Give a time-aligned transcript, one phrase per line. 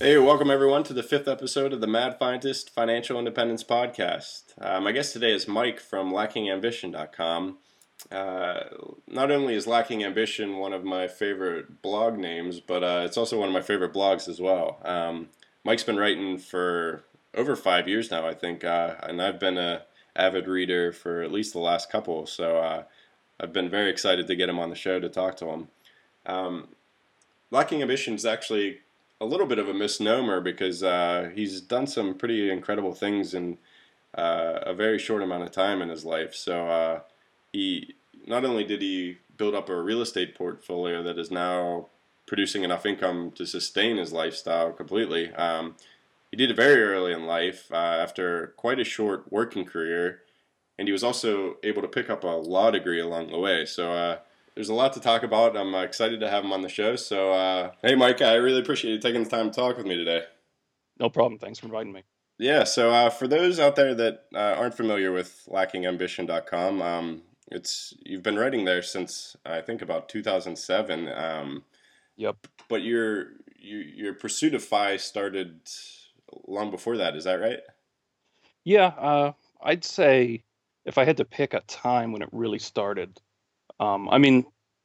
[0.00, 4.52] Hey, welcome everyone to the fifth episode of the Mad Fientist Financial Independence Podcast.
[4.60, 7.56] Uh, my guest today is Mike from LackingAmbition.com.
[8.12, 8.60] Uh,
[9.08, 13.38] not only is Lacking Ambition one of my favorite blog names, but uh, it's also
[13.38, 14.78] one of my favorite blogs as well.
[14.84, 15.28] Um,
[15.64, 17.04] Mike's been writing for
[17.34, 19.84] over five years now, I think, uh, and I've been a
[20.14, 22.26] avid reader for at least the last couple.
[22.26, 22.82] So uh,
[23.40, 25.68] I've been very excited to get him on the show to talk to him.
[26.26, 26.68] Um,
[27.50, 28.80] Lacking Ambition is actually
[29.20, 33.58] a little bit of a misnomer because uh, he's done some pretty incredible things in
[34.16, 36.34] uh, a very short amount of time in his life.
[36.34, 37.00] So uh,
[37.52, 37.94] he
[38.26, 41.88] not only did he build up a real estate portfolio that is now
[42.26, 45.32] producing enough income to sustain his lifestyle completely.
[45.34, 45.76] Um,
[46.30, 50.22] he did it very early in life uh, after quite a short working career,
[50.78, 53.64] and he was also able to pick up a law degree along the way.
[53.64, 54.18] So uh,
[54.54, 55.56] there's a lot to talk about.
[55.56, 56.96] I'm uh, excited to have him on the show.
[56.96, 59.96] So, uh, hey, Mike, I really appreciate you taking the time to talk with me
[59.96, 60.24] today.
[60.98, 61.38] No problem.
[61.38, 62.04] Thanks for inviting me.
[62.38, 67.22] Yeah, so uh, for those out there that uh, aren't familiar with lackingambition.com, um,
[67.52, 71.08] it's you've been writing there since I think about 2007.
[71.08, 71.62] Um,
[72.16, 72.36] yep.
[72.68, 75.60] But your your your pursuit of FI started
[76.48, 77.14] long before that.
[77.14, 77.60] Is that right?
[78.64, 79.32] Yeah, uh,
[79.62, 80.42] I'd say
[80.84, 83.20] if I had to pick a time when it really started,
[83.80, 84.44] um, I mean,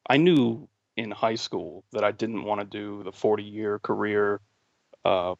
[0.09, 4.41] I knew in high school that I didn't want to do the 40 year career
[5.05, 5.35] uh,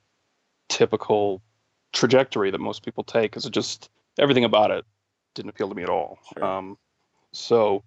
[0.70, 1.42] typical
[1.92, 4.86] trajectory that most people take because it just everything about it
[5.36, 6.20] didn't appeal to me at all.
[6.34, 6.46] Sure.
[6.46, 6.78] Um,
[7.34, 7.84] so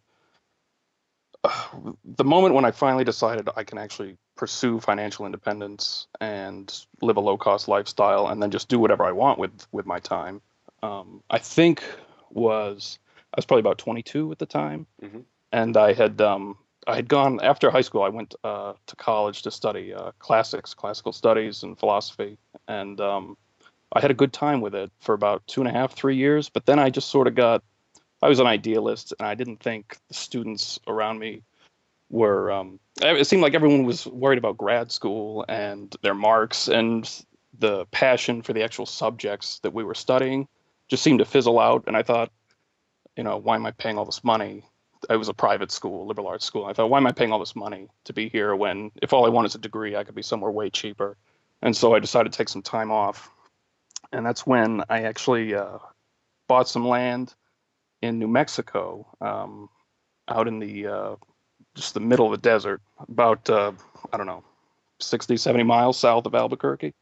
[1.44, 1.68] uh,
[2.04, 7.20] the moment when I finally decided I can actually pursue financial independence and live a
[7.20, 10.42] low cost lifestyle and then just do whatever I want with with my time,
[10.82, 11.82] um, I think
[12.34, 12.98] was
[13.32, 15.20] I was probably about 22 at the time, mm-hmm.
[15.52, 18.02] and I had um, I had gone after high school.
[18.02, 22.38] I went uh, to college to study uh, classics, classical studies, and philosophy,
[22.68, 23.36] and um,
[23.92, 26.48] I had a good time with it for about two and a half, three years.
[26.48, 27.62] But then I just sort of got
[28.22, 31.42] I was an idealist, and I didn't think the students around me
[32.10, 32.50] were.
[32.52, 37.08] Um, it seemed like everyone was worried about grad school and their marks, and
[37.58, 40.48] the passion for the actual subjects that we were studying
[40.92, 41.84] just seemed to fizzle out.
[41.86, 42.30] And I thought,
[43.16, 44.62] you know, why am I paying all this money?
[45.08, 46.66] It was a private school, liberal arts school.
[46.66, 49.24] I thought, why am I paying all this money to be here when, if all
[49.24, 51.16] I want is a degree, I could be somewhere way cheaper?
[51.62, 53.30] And so I decided to take some time off,
[54.12, 55.78] and that's when I actually uh,
[56.46, 57.34] bought some land
[58.02, 59.70] in New Mexico, um,
[60.28, 61.16] out in the uh,
[61.74, 63.72] just the middle of the desert, about uh,
[64.12, 64.44] I don't know,
[65.00, 66.92] 60, 70 miles south of Albuquerque,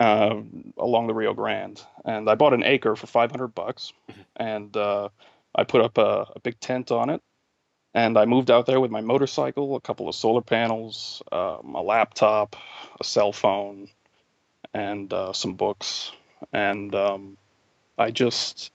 [0.00, 0.40] uh,
[0.78, 1.80] along the Rio Grande.
[2.04, 4.20] And I bought an acre for 500 bucks, mm-hmm.
[4.36, 5.08] and uh,
[5.54, 7.22] I put up a, a, big tent on it.
[7.96, 11.82] And I moved out there with my motorcycle, a couple of solar panels, um, a
[11.82, 12.56] laptop,
[13.00, 13.88] a cell phone,
[14.72, 16.10] and uh, some books.
[16.52, 17.36] And um,
[17.96, 18.72] I just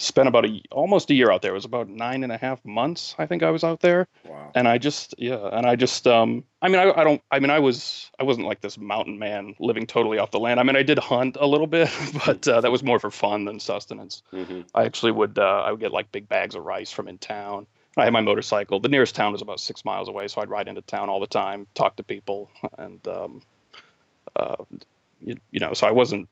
[0.00, 1.50] spent about a almost a year out there.
[1.50, 4.08] It was about nine and a half months, I think I was out there.
[4.24, 4.50] Wow.
[4.54, 7.50] And I just yeah, and I just um I mean I, I don't I mean
[7.50, 10.58] I was I wasn't like this mountain man living totally off the land.
[10.58, 11.90] I mean I did hunt a little bit,
[12.26, 14.22] but uh, that was more for fun than sustenance.
[14.32, 14.62] Mm-hmm.
[14.74, 17.66] I actually would uh, I would get like big bags of rice from in town.
[17.96, 18.80] I had my motorcycle.
[18.80, 21.26] The nearest town was about six miles away, so I'd ride into town all the
[21.26, 23.42] time, talk to people, and um,
[24.36, 24.56] uh,
[25.20, 26.28] you, you know, so I wasn't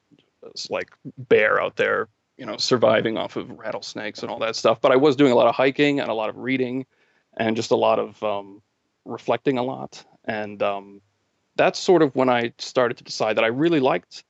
[0.70, 2.08] like bear out there
[2.38, 5.34] you know surviving off of rattlesnakes and all that stuff but i was doing a
[5.34, 6.87] lot of hiking and a lot of reading
[7.38, 8.60] and just a lot of um,
[9.04, 10.04] reflecting a lot.
[10.25, 11.00] And um,
[11.56, 14.22] that's sort of when i started to decide that i really liked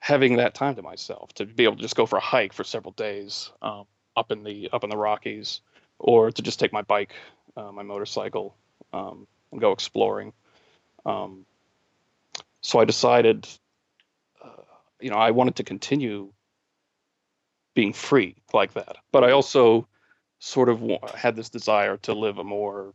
[0.00, 2.62] having that time to myself to be able to just go for a hike for
[2.62, 3.84] several days um,
[4.16, 5.60] up in the up in the rockies
[5.98, 7.14] or to just take my bike
[7.56, 8.54] uh, my motorcycle
[8.92, 10.32] um, and go exploring.
[11.04, 11.46] Um,
[12.60, 13.48] so i decided
[14.44, 14.62] uh,
[15.00, 16.32] you know i wanted to continue
[17.78, 18.96] being free like that.
[19.12, 19.86] But I also
[20.40, 20.82] sort of
[21.14, 22.92] had this desire to live a more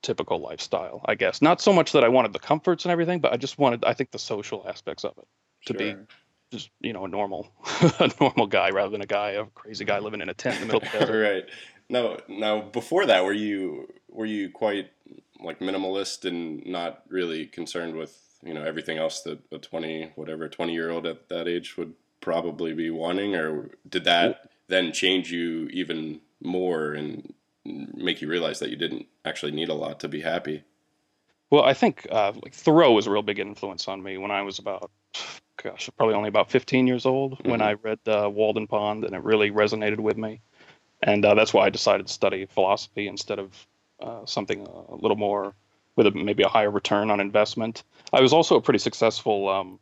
[0.00, 1.42] typical lifestyle, I guess.
[1.42, 3.94] Not so much that I wanted the comforts and everything, but I just wanted, I
[3.94, 5.26] think, the social aspects of it
[5.66, 5.94] to sure.
[5.94, 6.00] be
[6.52, 7.50] just you know a normal,
[7.98, 10.68] a normal guy rather than a guy, a crazy guy living in a tent in
[10.68, 11.20] the middle of the desert.
[11.34, 11.44] right.
[11.88, 14.92] No, now before that, were you were you quite
[15.40, 20.48] like minimalist and not really concerned with you know everything else that a twenty whatever
[20.48, 25.30] twenty year old at that age would probably be wanting, or did that then change
[25.30, 27.34] you even more and
[27.64, 30.64] make you realize that you didn't actually need a lot to be happy?
[31.50, 34.40] Well, I think uh, like Thoreau was a real big influence on me when I
[34.40, 34.90] was about,
[35.62, 37.50] gosh, probably only about 15 years old mm-hmm.
[37.50, 40.40] when I read uh, Walden Pond, and it really resonated with me,
[41.02, 43.66] and uh, that's why I decided to study philosophy instead of
[44.00, 45.54] uh, something a little more
[45.94, 47.84] with a, maybe a higher return on investment.
[48.12, 49.78] I was also a pretty successful um,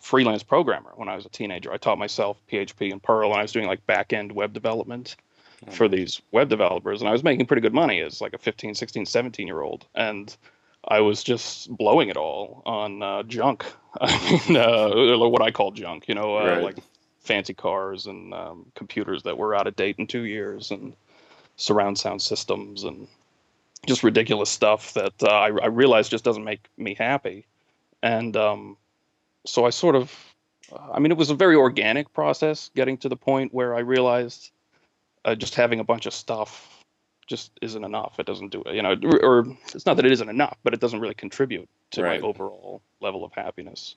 [0.00, 1.72] freelance programmer when I was a teenager.
[1.72, 5.16] I taught myself PHP and Perl, and I was doing like back end web development
[5.62, 5.72] mm-hmm.
[5.72, 8.74] for these web developers, and I was making pretty good money as like a 15,
[8.74, 9.86] 16, 17 year old.
[9.94, 10.34] And
[10.86, 13.64] I was just blowing it all on uh, junk.
[14.00, 16.62] I mean, uh, what I call junk, you know, uh, right.
[16.62, 16.78] like
[17.20, 20.94] fancy cars and um, computers that were out of date in two years and
[21.56, 23.08] surround sound systems and
[23.86, 27.46] just ridiculous stuff that uh, I, I realized just doesn't make me happy.
[28.02, 28.76] And um,
[29.46, 30.12] so I sort of,
[30.92, 34.50] I mean, it was a very organic process getting to the point where I realized
[35.24, 36.84] uh, just having a bunch of stuff
[37.26, 38.18] just isn't enough.
[38.18, 40.80] It doesn't do it, you know, or it's not that it isn't enough, but it
[40.80, 42.20] doesn't really contribute to right.
[42.20, 43.96] my overall level of happiness.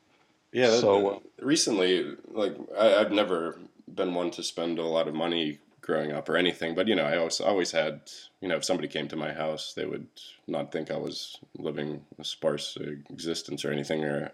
[0.51, 0.71] Yeah.
[0.71, 3.59] So uh, recently, like I, have never
[3.93, 7.03] been one to spend a lot of money growing up or anything, but you know,
[7.03, 8.01] I always always had,
[8.41, 10.07] you know, if somebody came to my house, they would
[10.47, 12.77] not think I was living a sparse
[13.09, 14.31] existence or anything or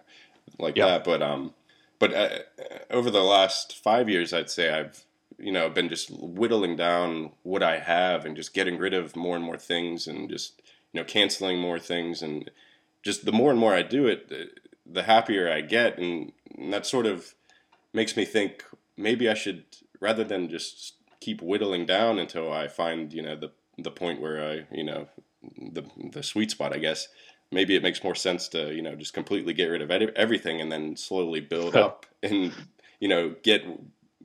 [0.60, 0.88] like yeah.
[0.88, 1.04] that.
[1.04, 1.54] But um,
[2.00, 2.30] but uh,
[2.90, 5.04] over the last five years, I'd say I've
[5.38, 9.36] you know been just whittling down what I have and just getting rid of more
[9.36, 10.62] and more things and just
[10.94, 12.50] you know canceling more things and
[13.04, 14.32] just the more and more I do it,
[14.86, 17.36] the happier I get, and, and that sort of
[17.94, 18.64] makes me think
[18.98, 19.64] maybe I should
[20.00, 24.44] rather than just keep whittling down until I find you know the the point where
[24.44, 25.08] I you know
[25.58, 27.08] the the sweet spot I guess
[27.52, 30.72] maybe it makes more sense to you know just completely get rid of everything and
[30.72, 32.52] then slowly build up and
[33.00, 33.64] you know get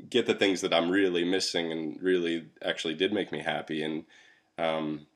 [0.08, 3.82] get the things that I'm really missing and really actually did make me happy.
[3.82, 4.05] And
[4.58, 5.06] um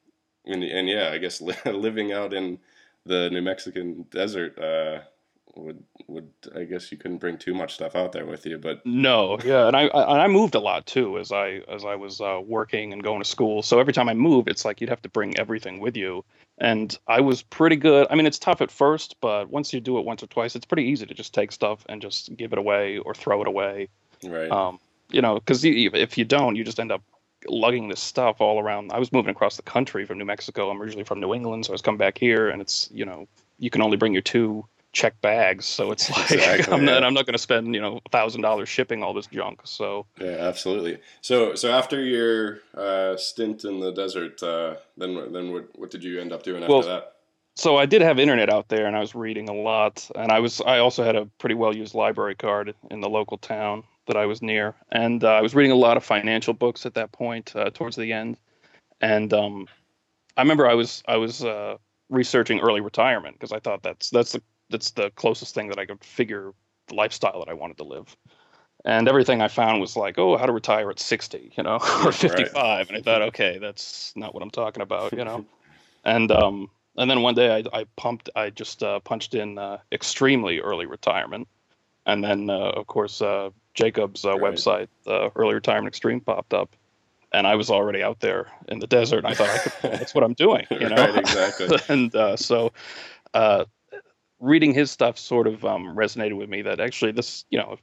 [0.45, 2.59] and, and yeah I guess living out in
[3.07, 5.01] the New Mexican desert uh
[5.57, 8.85] would would I guess you couldn't bring too much stuff out there with you, but
[8.85, 12.21] no, yeah, and I I, I moved a lot too as I as I was
[12.21, 13.63] uh, working and going to school.
[13.63, 16.25] So every time I moved, it's like you'd have to bring everything with you,
[16.59, 18.07] and I was pretty good.
[18.11, 20.67] I mean, it's tough at first, but once you do it once or twice, it's
[20.67, 23.89] pretty easy to just take stuff and just give it away or throw it away.
[24.25, 24.51] Right.
[24.51, 24.79] Um,
[25.11, 27.03] you know, because if you don't, you just end up
[27.47, 28.91] lugging this stuff all around.
[28.93, 30.71] I was moving across the country from New Mexico.
[30.71, 33.29] I'm originally from New England, so I was coming back here, and it's you know
[33.59, 35.67] you can only bring your two check bags.
[35.67, 38.69] So it's like exactly, I'm not I'm not going to spend you know thousand dollars
[38.69, 39.61] shipping all this junk.
[39.65, 40.99] So yeah, absolutely.
[41.21, 46.03] So so after your uh, stint in the desert, uh, then then what what did
[46.03, 47.11] you end up doing after well, that?
[47.57, 50.41] So I did have internet out there, and I was reading a lot, and I
[50.41, 54.17] was I also had a pretty well used library card in the local town that
[54.17, 57.13] I was near, and uh, I was reading a lot of financial books at that
[57.13, 58.39] point uh, towards the end,
[59.01, 59.69] and um,
[60.37, 61.77] I remember I was I was uh,
[62.11, 65.87] researching early retirement because I thought that's that's the that's the closest thing that I
[65.87, 66.53] could figure
[66.89, 68.17] the lifestyle that I wanted to live.
[68.85, 72.13] And everything I found was like, oh, how to retire at 60, you know, or
[72.13, 72.55] 55.
[72.55, 72.89] Right.
[72.89, 75.45] And I thought, okay, that's not what I'm talking about, you know.
[76.05, 79.79] and um, and then one day I, I pumped, I just uh, punched in uh,
[79.91, 81.49] extremely early retirement,
[82.07, 84.55] and then uh, of course uh, Jacob's uh, right.
[84.55, 86.77] website, Early Retirement Extreme, popped up,
[87.33, 89.25] and I was already out there in the desert.
[89.25, 90.97] And I thought, I could, that's what I'm doing, you know.
[90.97, 91.79] right, exactly.
[91.89, 92.73] and uh, so
[94.45, 97.79] reading his stuff sort of um, resonated with me that actually this, you know,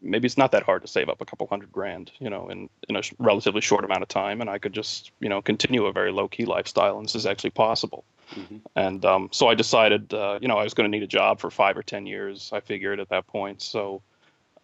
[0.00, 2.68] maybe it's not that hard to save up a couple hundred grand, you know, in,
[2.88, 4.40] in a relatively short amount of time.
[4.40, 6.98] And I could just, you know, continue a very low key lifestyle.
[6.98, 8.04] And this is actually possible.
[8.34, 8.56] Mm-hmm.
[8.76, 11.40] And um, so I decided, uh, you know, I was going to need a job
[11.40, 13.60] for five or 10 years, I figured at that point.
[13.60, 14.02] So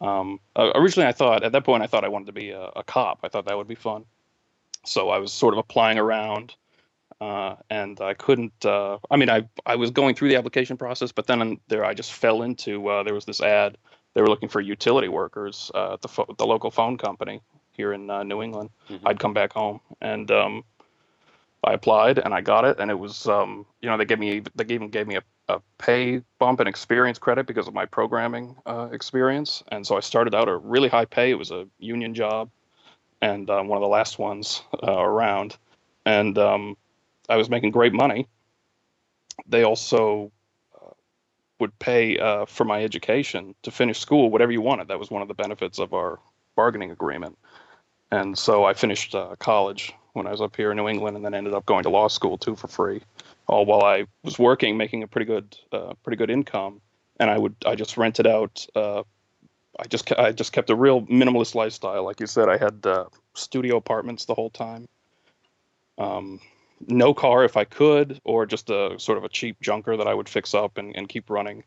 [0.01, 2.71] um, uh, originally I thought, at that point, I thought I wanted to be a,
[2.77, 3.21] a cop.
[3.23, 4.05] I thought that would be fun.
[4.85, 6.55] So I was sort of applying around
[7.23, 8.67] uh, and I couldn't.
[8.67, 11.95] Uh, I mean, I I was going through the application process, but then there I
[11.95, 12.89] just fell into.
[12.89, 13.79] Uh, there was this ad.
[14.15, 17.93] They were looking for utility workers uh, at the fo- the local phone company here
[17.93, 18.71] in uh, New England.
[18.91, 19.07] Mm-hmm.
[19.07, 20.65] I'd come back home, and um,
[21.63, 24.43] I applied, and I got it, and it was um, you know they gave me
[24.57, 28.57] they even gave me a, a pay bump and experience credit because of my programming
[28.67, 31.31] uh, experience, and so I started out at really high pay.
[31.31, 32.51] It was a union job,
[33.21, 35.57] and one of the last ones around,
[36.05, 36.77] and um,
[37.29, 38.27] I was making great money.
[39.47, 40.31] They also
[40.75, 40.91] uh,
[41.59, 44.89] would pay uh, for my education to finish school, whatever you wanted.
[44.89, 46.19] That was one of the benefits of our
[46.57, 47.39] bargaining agreement.
[48.11, 51.25] And so I finished uh, college when I was up here in New England, and
[51.25, 53.01] then ended up going to law school too for free,
[53.47, 56.83] all while I was working, making a pretty good, uh, pretty good income.
[57.19, 58.67] And I would, I just rented out.
[58.75, 59.05] Uh,
[59.79, 62.05] I just, I just kept a real minimalist lifestyle.
[62.05, 64.87] Like you said, I had uh, studio apartments the whole time.
[65.97, 66.41] Um,
[66.89, 70.15] no car if I could, or just a sort of a cheap junker that I
[70.15, 71.65] would fix up and, and keep running.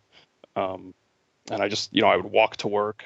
[0.55, 0.93] Um,
[1.51, 3.03] and I just, you know, I would walk to work,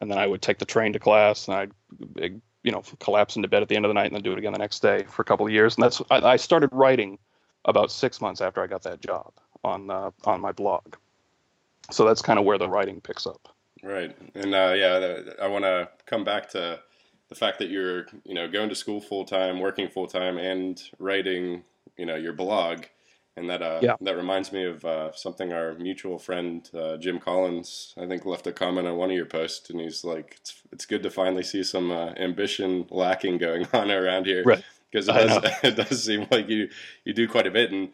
[0.00, 3.48] and then I would take the train to class, and I'd, you know, collapse into
[3.48, 5.04] bed at the end of the night, and then do it again the next day
[5.08, 5.76] for a couple of years.
[5.76, 7.18] And that's I, I started writing
[7.64, 9.32] about six months after I got that job
[9.64, 10.96] on uh, on my blog.
[11.90, 13.48] So that's kind of where the writing picks up.
[13.82, 16.80] Right, and uh, yeah, I want to come back to
[17.32, 20.82] the fact that you're you know going to school full time, working full time, and
[20.98, 21.64] writing
[21.96, 22.84] you know your blog,
[23.38, 23.96] and that uh, yeah.
[24.02, 28.46] that reminds me of uh, something our mutual friend uh, Jim Collins I think left
[28.46, 31.42] a comment on one of your posts, and he's like, "It's it's good to finally
[31.42, 36.04] see some uh, ambition lacking going on around here." Right because it does it does
[36.04, 36.68] seem like you
[37.04, 37.88] you do quite a bit and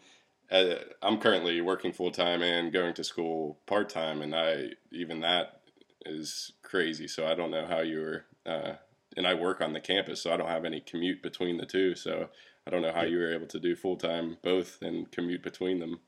[0.51, 5.21] uh, I'm currently working full time and going to school part time and I even
[5.21, 5.61] that
[6.05, 8.73] is crazy so I don't know how you were uh,
[9.19, 11.93] and I work on the campus so I don't have any commute between the two
[11.93, 12.29] so
[12.65, 15.79] I don't know how you were able to do full time both and commute between
[15.79, 15.99] them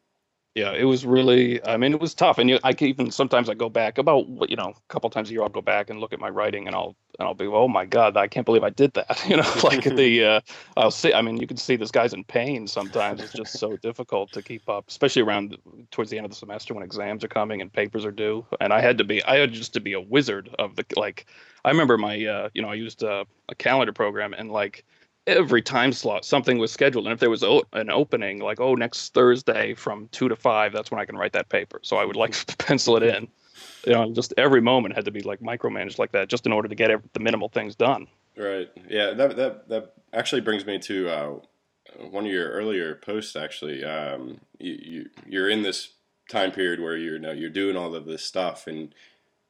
[0.55, 1.63] yeah, it was really.
[1.65, 4.25] I mean, it was tough, and you, I can even sometimes I go back about
[4.49, 5.43] you know a couple times a year.
[5.43, 7.85] I'll go back and look at my writing, and I'll and I'll be, oh my
[7.85, 9.23] god, I can't believe I did that.
[9.29, 10.41] You know, like the uh,
[10.75, 11.13] I'll see.
[11.13, 12.67] I mean, you can see this guy's in pain.
[12.67, 15.57] Sometimes it's just so difficult to keep up, especially around
[15.89, 18.45] towards the end of the semester when exams are coming and papers are due.
[18.59, 21.27] And I had to be, I had just to be a wizard of the like.
[21.63, 24.83] I remember my, uh, you know, I used a, a calendar program and like
[25.31, 27.05] every time slot something was scheduled.
[27.05, 30.91] And if there was an opening like oh next thursday from 2 to 5 that's
[30.91, 31.79] when i can write that paper.
[31.83, 33.27] So i would like to pencil it in.
[33.85, 36.67] You know just every moment had to be like micromanaged like that just in order
[36.67, 38.07] to get every, the minimal things done.
[38.37, 38.69] Right.
[38.89, 41.33] Yeah that that, that actually brings me to uh,
[42.09, 43.83] one of your earlier posts actually.
[43.83, 45.93] Um, you, you you're in this
[46.29, 48.93] time period where you're you know, you're doing all of this stuff and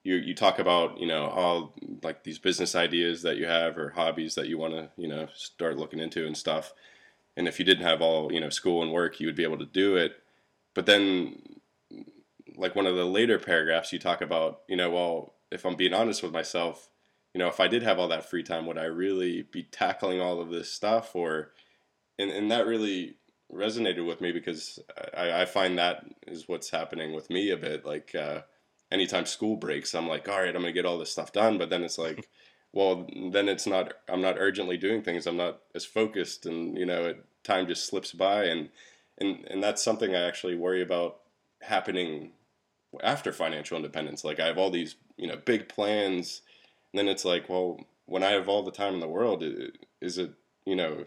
[0.03, 3.89] you you talk about you know all like these business ideas that you have or
[3.91, 6.73] hobbies that you want to you know start looking into and stuff.
[7.37, 9.59] And if you didn't have all you know school and work you would be able
[9.59, 10.13] to do it.
[10.73, 11.41] But then
[12.55, 15.93] like one of the later paragraphs you talk about you know well if i'm being
[15.93, 16.89] honest with myself
[17.33, 20.19] you know if i did have all that free time would i really be tackling
[20.19, 21.15] all of this stuff?
[21.15, 21.51] Or
[22.19, 23.15] and, and that really
[23.53, 24.79] resonated with me because
[25.15, 27.85] I, I find that is what's happening with me a bit.
[27.85, 28.41] Like uh,
[28.91, 31.57] anytime school breaks, I'm like, all right, I'm gonna get all this stuff done.
[31.57, 32.27] But then it's like,
[32.73, 33.93] well, then it's not.
[34.09, 35.27] I'm not urgently doing things.
[35.27, 38.69] I'm not as focused, and you know, it, time just slips by, and
[39.19, 41.19] and and that's something I actually worry about
[41.61, 42.31] happening
[43.03, 44.23] after financial independence.
[44.23, 46.41] Like I have all these, you know, big plans,
[46.91, 49.43] and then it's like, well, when I have all the time in the world,
[50.01, 50.33] is it,
[50.65, 51.05] you know,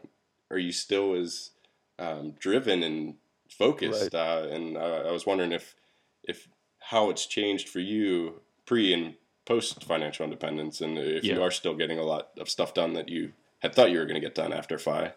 [0.50, 1.50] are you still as
[1.98, 3.16] um, driven and
[3.50, 4.14] focused?
[4.14, 4.14] Right.
[4.14, 5.74] Uh, and uh, I was wondering if
[6.22, 6.48] if
[6.88, 9.14] how it's changed for you pre and
[9.44, 11.34] post financial independence, and if yeah.
[11.34, 14.06] you are still getting a lot of stuff done that you had thought you were
[14.06, 15.12] going to get done after FI.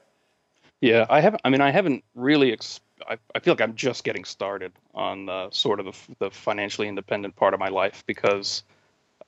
[0.81, 1.41] Yeah, I haven't.
[1.43, 2.53] I mean, I haven't really.
[2.53, 6.31] Ex- I, I feel like I'm just getting started on the, sort of the, the
[6.31, 8.63] financially independent part of my life because,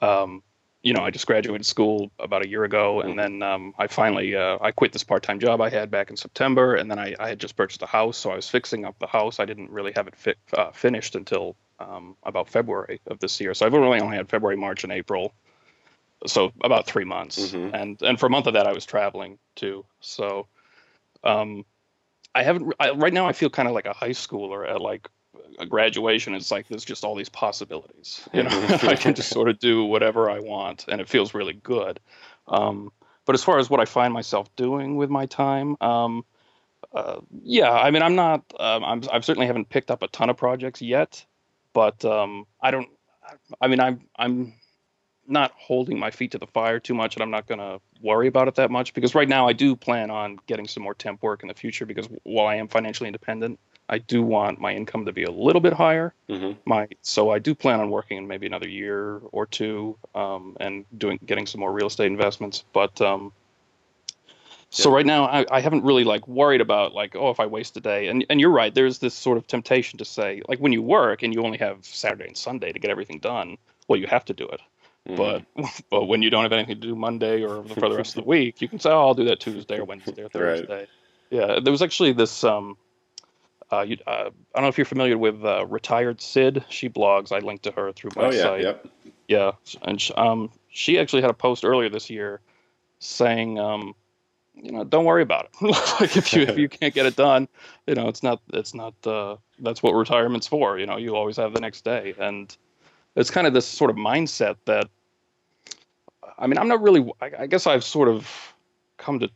[0.01, 0.43] um,
[0.81, 4.35] you know, I just graduated school about a year ago, and then um, I finally
[4.35, 7.29] uh, I quit this part-time job I had back in September, and then I, I
[7.29, 9.39] had just purchased a house, so I was fixing up the house.
[9.39, 13.53] I didn't really have it fi- uh, finished until um, about February of this year.
[13.53, 15.33] So I've really only had February, March, and April.
[16.27, 17.75] So about three months, mm-hmm.
[17.75, 19.85] and and for a month of that I was traveling too.
[19.99, 20.47] So,
[21.23, 21.65] um,
[22.35, 23.27] I haven't I, right now.
[23.27, 25.09] I feel kind of like a high schooler at like
[25.59, 26.33] a graduation.
[26.33, 28.27] It's like there's just all these possibilities.
[28.33, 28.49] You know,
[28.83, 31.99] I can just sort of do whatever I want, and it feels really good.
[32.47, 32.91] Um,
[33.25, 36.25] but as far as what I find myself doing with my time, um,
[36.93, 38.43] uh, yeah, I mean, I'm not.
[38.59, 41.25] Um, I'm, I certainly haven't picked up a ton of projects yet
[41.73, 42.89] but um, I don't.
[43.61, 44.53] I mean, I'm I'm
[45.27, 48.27] not holding my feet to the fire too much, and I'm not going to worry
[48.27, 51.21] about it that much because right now I do plan on getting some more temp
[51.21, 55.05] work in the future because while I am financially independent, I do want my income
[55.05, 56.13] to be a little bit higher.
[56.29, 56.59] Mm-hmm.
[56.65, 60.85] My so I do plan on working in maybe another year or two um, and
[60.97, 63.31] doing getting some more real estate investments, but um,
[64.71, 67.75] so right now, I, I haven't really like worried about like, oh, if I waste
[67.77, 68.07] a day.
[68.07, 68.73] And and you're right.
[68.73, 71.83] There's this sort of temptation to say, like, when you work and you only have
[71.83, 74.61] Saturday and Sunday to get everything done, well, you have to do it.
[75.07, 75.17] Mm.
[75.17, 78.23] But but when you don't have anything to do Monday or for the rest of
[78.23, 80.79] the week, you can say, oh, I'll do that Tuesday or Wednesday or Thursday.
[80.79, 80.89] Right.
[81.31, 82.43] Yeah, there was actually this.
[82.43, 82.77] Um,
[83.71, 86.63] uh, you, uh, I don't know if you're familiar with uh, retired Syd.
[86.69, 87.31] She blogs.
[87.31, 88.61] I linked to her through my oh, yeah, site.
[88.61, 88.87] Yep.
[89.27, 89.51] Yeah,
[89.83, 92.41] and she, um, she actually had a post earlier this year
[92.99, 93.93] saying um,
[94.61, 95.61] you know, don't worry about it.
[96.01, 97.47] like if you if you can't get it done,
[97.87, 100.77] you know, it's not it's not uh, that's what retirement's for.
[100.77, 102.55] You know, you always have the next day, and
[103.15, 104.89] it's kind of this sort of mindset that.
[106.37, 107.09] I mean, I'm not really.
[107.21, 108.53] I, I guess I've sort of
[108.97, 109.29] come to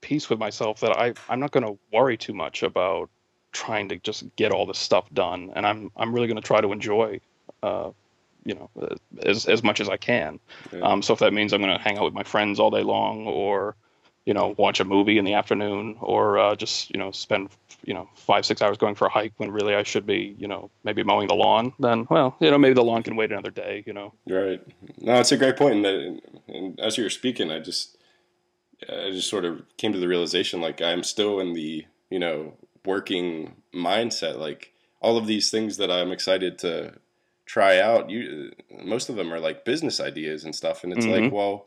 [0.00, 3.10] peace with myself that I I'm not going to worry too much about
[3.56, 6.60] trying to just get all this stuff done, and I'm I'm really going to try
[6.60, 7.20] to enjoy.
[7.62, 7.90] Uh,
[8.44, 8.70] you know,
[9.24, 10.38] as as much as I can.
[10.72, 10.80] Yeah.
[10.80, 12.84] Um, so if that means I'm going to hang out with my friends all day
[12.84, 13.74] long, or
[14.26, 17.48] you know, watch a movie in the afternoon or uh, just, you know, spend,
[17.84, 20.48] you know, five, six hours going for a hike when really I should be, you
[20.48, 23.52] know, maybe mowing the lawn, then, well, you know, maybe the lawn can wait another
[23.52, 24.12] day, you know.
[24.28, 24.60] Right.
[24.98, 25.86] No, it's a great point.
[25.86, 27.96] And, and as you were speaking, I just,
[28.88, 32.54] I just sort of came to the realization like I'm still in the, you know,
[32.86, 34.38] working mindset.
[34.38, 36.94] Like all of these things that I'm excited to
[37.44, 38.52] try out, you,
[38.84, 40.84] most of them are like business ideas and stuff.
[40.84, 41.24] And it's mm-hmm.
[41.24, 41.66] like, well,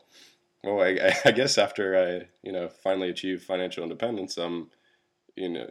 [0.63, 4.69] well, I, I guess after I, you know, finally achieve financial independence, um,
[5.35, 5.69] you know,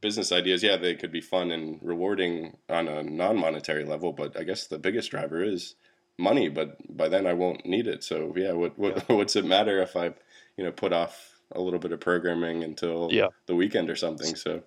[0.00, 4.44] business ideas, yeah, they could be fun and rewarding on a non-monetary level, but I
[4.44, 5.74] guess the biggest driver is
[6.18, 6.48] money.
[6.48, 8.04] But by then, I won't need it.
[8.04, 9.02] So yeah, what, what yeah.
[9.16, 10.14] what's it matter if I,
[10.56, 13.28] you know, put off a little bit of programming until yeah.
[13.46, 14.34] the weekend or something?
[14.34, 14.62] So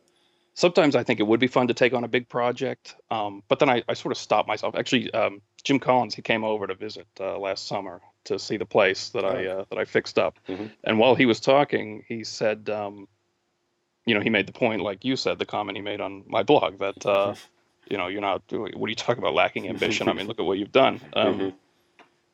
[0.54, 3.60] sometimes I think it would be fun to take on a big project, um, but
[3.60, 4.76] then I, I sort of stop myself.
[4.76, 8.66] Actually, um, Jim Collins he came over to visit uh, last summer, to see the
[8.66, 10.40] place that I uh, that I fixed up.
[10.48, 10.66] Mm-hmm.
[10.84, 13.08] And while he was talking, he said, um,
[14.06, 16.44] you know, he made the point, like you said, the comment he made on my
[16.44, 17.36] blog that, uh,
[17.90, 18.44] you know, you're not.
[18.52, 20.10] What are you talking about lacking ambition?
[20.10, 21.02] I mean, look at what you've done.
[21.14, 21.50] Um, mm-hmm.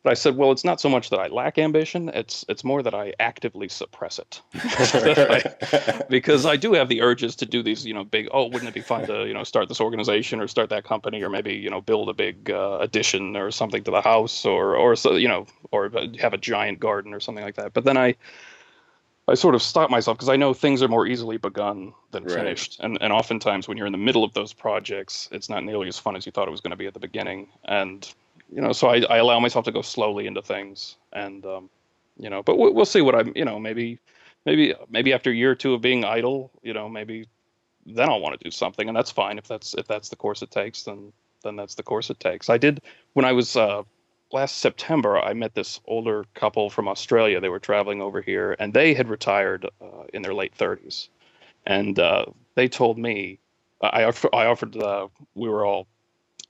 [0.03, 2.83] But I said, well, it's not so much that I lack ambition; it's it's more
[2.83, 7.85] that I actively suppress it, I, because I do have the urges to do these,
[7.85, 8.27] you know, big.
[8.31, 11.23] Oh, wouldn't it be fun to, you know, start this organization or start that company
[11.23, 14.75] or maybe you know build a big uh, addition or something to the house or
[14.75, 17.71] or so you know or have a giant garden or something like that.
[17.71, 18.15] But then I
[19.29, 22.33] I sort of stop myself because I know things are more easily begun than right.
[22.33, 25.87] finished, and and oftentimes when you're in the middle of those projects, it's not nearly
[25.87, 28.13] as fun as you thought it was going to be at the beginning, and
[28.53, 31.69] you know, so I, I allow myself to go slowly into things, and um,
[32.17, 33.99] you know, but we'll, we'll see what I'm, you know, maybe,
[34.45, 37.27] maybe, maybe after a year or two of being idle, you know, maybe
[37.85, 40.41] then I'll want to do something, and that's fine if that's if that's the course
[40.41, 41.11] it takes, then
[41.43, 42.49] then that's the course it takes.
[42.49, 42.81] I did
[43.13, 43.81] when I was uh,
[44.31, 45.19] last September.
[45.19, 47.39] I met this older couple from Australia.
[47.39, 51.09] They were traveling over here, and they had retired uh, in their late 30s,
[51.65, 53.39] and uh, they told me
[53.81, 54.77] I, I offered.
[54.77, 55.87] Uh, we were all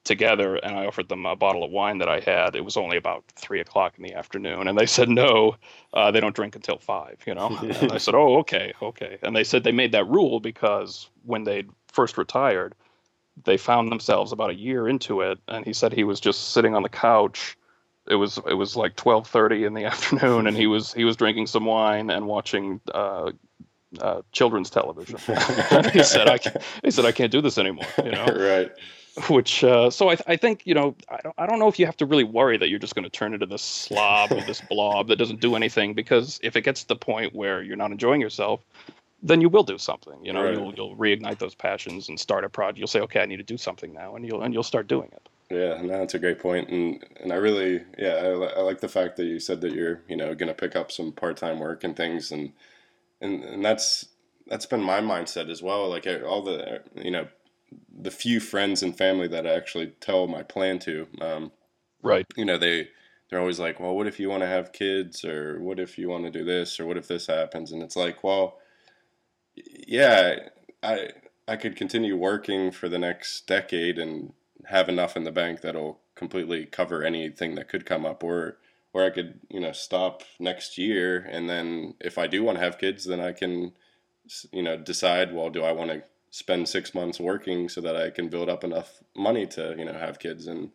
[0.03, 2.55] together and I offered them a bottle of wine that I had.
[2.55, 4.67] It was only about three o'clock in the afternoon.
[4.67, 5.55] And they said, no,
[5.93, 7.47] uh, they don't drink until five, you know?
[7.61, 9.17] and I said, oh, okay, okay.
[9.21, 12.75] And they said they made that rule because when they first retired,
[13.45, 15.39] they found themselves about a year into it.
[15.47, 17.57] And he said he was just sitting on the couch.
[18.05, 21.15] It was it was like twelve thirty in the afternoon, and he was he was
[21.15, 23.31] drinking some wine and watching uh,
[24.01, 25.17] uh, children's television.
[25.93, 27.87] he said I can't, he said I can't do this anymore.
[28.03, 28.73] You know, right
[29.29, 31.85] which uh, so I, I think you know I don't, I don't know if you
[31.85, 34.61] have to really worry that you're just going to turn into this slob or this
[34.69, 37.91] blob that doesn't do anything because if it gets to the point where you're not
[37.91, 38.61] enjoying yourself
[39.21, 40.53] then you will do something you know right.
[40.53, 43.43] you'll you'll reignite those passions and start a project you'll say okay I need to
[43.43, 46.39] do something now and you'll and you'll start doing it yeah no that's a great
[46.39, 49.73] point and and I really yeah I, I like the fact that you said that
[49.73, 52.51] you're you know going to pick up some part-time work and things and
[53.21, 54.07] and and that's
[54.47, 57.27] that's been my mindset as well like all the you know
[57.95, 61.07] the few friends and family that I actually tell my plan to.
[61.21, 61.51] Um,
[62.01, 62.25] right.
[62.35, 62.89] You know, they
[63.29, 66.09] they're always like, well, what if you want to have kids, or what if you
[66.09, 67.71] want to do this, or what if this happens?
[67.71, 68.59] And it's like, well,
[69.55, 70.49] yeah,
[70.81, 71.09] I
[71.47, 74.33] I could continue working for the next decade and
[74.67, 78.57] have enough in the bank that'll completely cover anything that could come up, or
[78.93, 82.63] or I could you know stop next year, and then if I do want to
[82.63, 83.73] have kids, then I can
[84.51, 88.09] you know decide well do I want to spend six months working so that I
[88.09, 90.47] can build up enough money to you know have kids.
[90.47, 90.71] And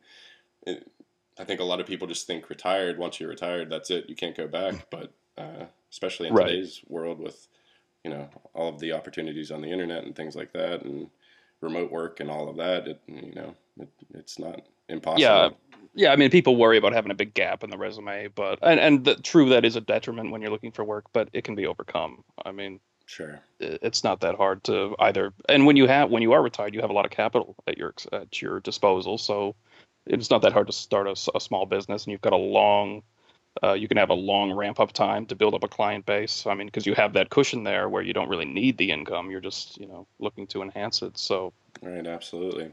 [0.64, 0.88] it,
[1.37, 4.14] I think a lot of people just think retired once you're retired that's it you
[4.14, 4.87] can't go back.
[4.90, 6.47] But uh, especially in right.
[6.47, 7.49] today's world with
[8.05, 11.11] you know all of the opportunities on the internet and things like that and
[11.61, 15.21] remote work and all of that it you know it, it's not impossible.
[15.21, 15.49] Yeah.
[15.94, 18.79] Yeah i mean people worry about having a big gap in the resume but and
[18.79, 21.57] and the, true that is a detriment when you're looking for work but it can
[21.57, 22.23] be overcome.
[22.44, 23.40] I mean Sure.
[23.59, 25.33] It's not that hard to either.
[25.49, 27.79] And when you have when you are retired, you have a lot of capital at
[27.79, 29.16] your at your disposal.
[29.16, 29.57] So
[30.07, 33.03] it's not that hard to start a, a small business, and you've got a long.
[33.62, 36.47] Uh, you can have a long ramp up time to build up a client base.
[36.47, 39.31] I mean, because you have that cushion there where you don't really need the income.
[39.31, 41.16] You're just you know looking to enhance it.
[41.16, 41.55] So.
[41.81, 42.07] Right.
[42.07, 42.73] Absolutely.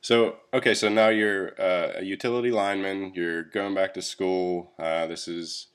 [0.00, 3.12] So okay, so now you're uh, a utility lineman.
[3.14, 4.72] You're going back to school.
[4.78, 5.66] Uh, this is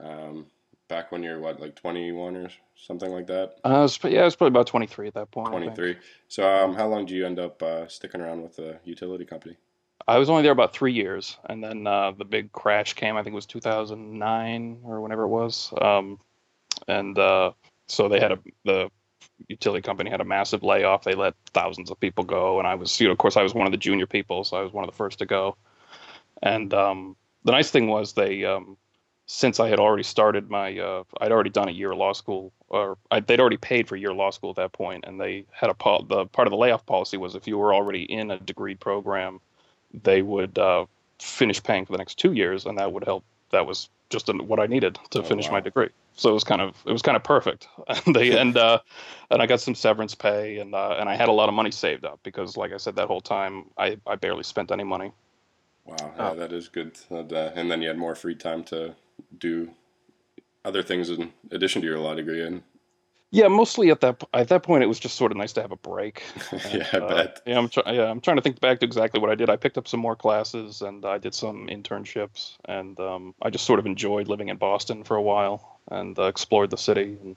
[0.00, 0.46] um,
[0.88, 3.56] back when you're what, like 21 or something like that?
[3.64, 5.48] Uh, was, yeah, I was probably about 23 at that point.
[5.48, 5.96] 23.
[6.28, 9.56] So, um, how long do you end up uh, sticking around with the utility company?
[10.06, 13.16] I was only there about three years, and then uh, the big crash came.
[13.16, 16.18] I think it was 2009 or whenever it was, um,
[16.86, 17.52] and uh,
[17.88, 18.90] so they had a the
[19.48, 21.04] utility company had a massive layoff.
[21.04, 23.54] They let thousands of people go, and I was, you know, of course, I was
[23.54, 25.56] one of the junior people, so I was one of the first to go.
[26.42, 28.76] And um, the nice thing was they um,
[29.28, 32.50] since I had already started my, uh, I'd already done a year of law school,
[32.70, 35.20] or I, they'd already paid for a year of law school at that point, and
[35.20, 35.74] they had a
[36.06, 39.38] the part of the layoff policy was if you were already in a degree program,
[40.02, 40.86] they would uh,
[41.18, 43.22] finish paying for the next two years, and that would help.
[43.50, 45.52] That was just what I needed to oh, finish wow.
[45.52, 45.90] my degree.
[46.16, 47.68] So it was kind of it was kind of perfect.
[48.06, 48.80] and they and uh,
[49.30, 51.70] and I got some severance pay, and uh, and I had a lot of money
[51.70, 55.12] saved up because, like I said, that whole time I, I barely spent any money.
[55.84, 56.98] Wow, yeah, uh, that is good.
[57.10, 58.94] And, uh, and then you had more free time to
[59.38, 59.70] do
[60.64, 62.62] other things in addition to your law degree and
[63.30, 65.72] yeah mostly at that at that point it was just sort of nice to have
[65.72, 66.22] a break.
[66.72, 67.42] Yeah i uh, bet.
[67.46, 69.50] yeah i'm trying yeah i'm trying to think back to exactly what i did.
[69.50, 73.64] I picked up some more classes and i did some internships and um, i just
[73.64, 77.36] sort of enjoyed living in boston for a while and uh, explored the city and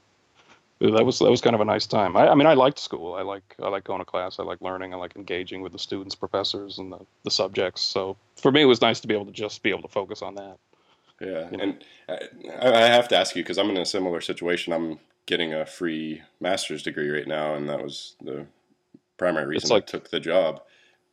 [0.82, 2.18] that was that was kind of a nice time.
[2.18, 3.14] I, I mean i liked school.
[3.14, 4.40] I like i like going to class.
[4.40, 4.94] I like learning.
[4.96, 7.82] I like engaging with the students professors and the, the subjects.
[7.82, 10.24] So for me it was nice to be able to just be able to focus
[10.24, 10.58] on that
[11.22, 11.64] yeah, you know?
[11.64, 14.74] and I, I have to ask you because I'm in a similar situation.
[14.74, 18.46] I'm getting a free master's degree right now, and that was the
[19.18, 20.62] primary reason like, I took the job.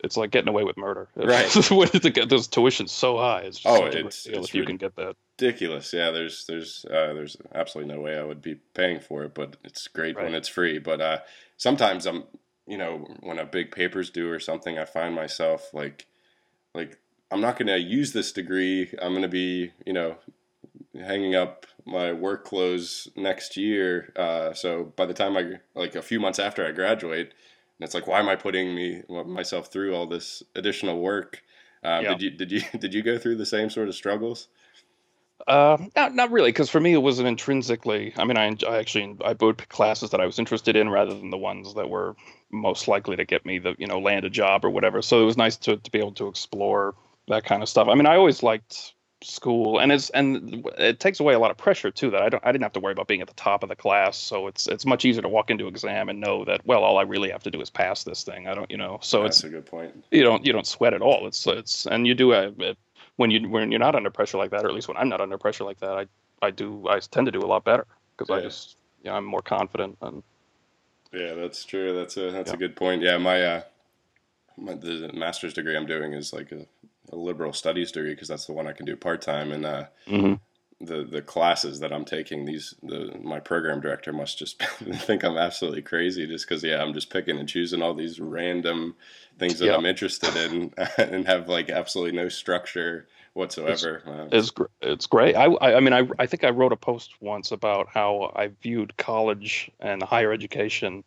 [0.02, 1.08] It's like getting away with murder.
[1.16, 1.48] Right.
[1.50, 3.40] to get those tuitions so high.
[3.40, 5.16] It's oh, it's, it's if you can get that.
[5.40, 5.92] Ridiculous.
[5.92, 9.56] Yeah, there's there's uh, there's absolutely no way I would be paying for it, but
[9.64, 10.24] it's great right.
[10.24, 10.78] when it's free.
[10.78, 11.18] But uh,
[11.56, 12.24] sometimes I'm,
[12.66, 16.06] you know, when a big paper's due or something, I find myself like,
[16.74, 16.98] like
[17.30, 18.90] I'm not going to use this degree.
[19.00, 20.16] I'm going to be, you know,
[20.94, 24.12] hanging up my work clothes next year.
[24.16, 27.94] Uh, so by the time I like a few months after I graduate, and it's
[27.94, 31.42] like, why am I putting me myself through all this additional work?
[31.84, 32.14] Um, yeah.
[32.14, 34.48] Did you did you did you go through the same sort of struggles?
[35.46, 38.12] Uh, not not really, because for me it wasn't intrinsically.
[38.16, 41.14] I mean, I, I actually I would pick classes that I was interested in rather
[41.14, 42.16] than the ones that were
[42.50, 45.00] most likely to get me the you know land a job or whatever.
[45.00, 46.96] So it was nice to to be able to explore
[47.28, 47.88] that kind of stuff.
[47.88, 51.56] I mean, I always liked school and it's and it takes away a lot of
[51.56, 53.62] pressure too that I don't I didn't have to worry about being at the top
[53.64, 56.60] of the class so it's it's much easier to walk into exam and know that
[56.64, 58.98] well all I really have to do is pass this thing I don't you know
[59.02, 61.86] so That's it's a good point you don't you don't sweat at all it's it's
[61.86, 62.74] and you do a, uh,
[63.16, 65.20] when you when you're not under pressure like that or at least when I'm not
[65.20, 66.06] under pressure like that I
[66.40, 67.86] I do I tend to do a lot better
[68.16, 68.36] because yeah.
[68.36, 70.22] I just you know I'm more confident and
[71.12, 72.54] yeah that's true that's a that's yeah.
[72.54, 73.62] a good point yeah my uh
[74.56, 76.66] my, the master's degree I'm doing is like a
[77.12, 79.52] a liberal studies degree because that's the one I can do part time.
[79.52, 80.84] And uh, mm-hmm.
[80.84, 85.36] the the classes that I'm taking, these the my program director must just think I'm
[85.36, 88.94] absolutely crazy just because yeah, I'm just picking and choosing all these random
[89.38, 89.78] things that yep.
[89.78, 94.02] I'm interested in and have like absolutely no structure whatsoever.
[94.32, 95.36] It's, uh, it's, it's great.
[95.36, 98.96] I, I mean, I, I think I wrote a post once about how I viewed
[98.96, 101.04] college and higher education.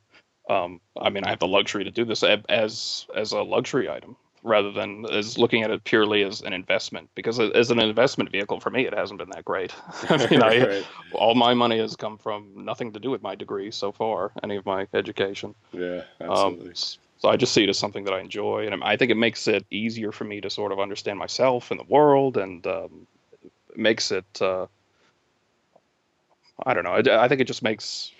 [0.49, 4.15] Um, I mean, I have the luxury to do this as as a luxury item
[4.43, 8.59] rather than as looking at it purely as an investment because as an investment vehicle
[8.59, 9.73] for me it hasn't been that great.
[10.09, 10.87] I mean I, right.
[11.13, 14.55] all my money has come from nothing to do with my degree so far any
[14.55, 15.53] of my education.
[15.71, 16.69] Yeah um, absolutely.
[16.69, 16.75] um,
[17.21, 19.47] so i just see it as something that i enjoy and i think it makes
[19.47, 23.05] it easier for me to sort of understand myself and the world and um,
[23.75, 24.65] makes it uh,
[26.65, 28.11] i don't know I, I think it just makes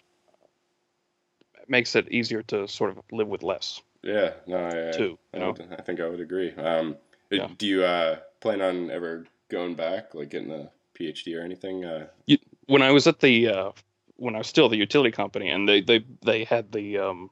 [1.67, 5.17] makes it easier to sort of live with less yeah, no, I, too.
[5.33, 5.55] I, you know?
[5.77, 6.53] I think I would agree.
[6.55, 6.95] Um,
[7.29, 7.47] yeah.
[7.57, 11.85] Do you uh, plan on ever going back, like getting a PhD or anything?
[11.85, 12.37] Uh, you,
[12.67, 13.71] when I was at the uh,
[14.17, 17.29] when I was still the utility company, and they they they had the um,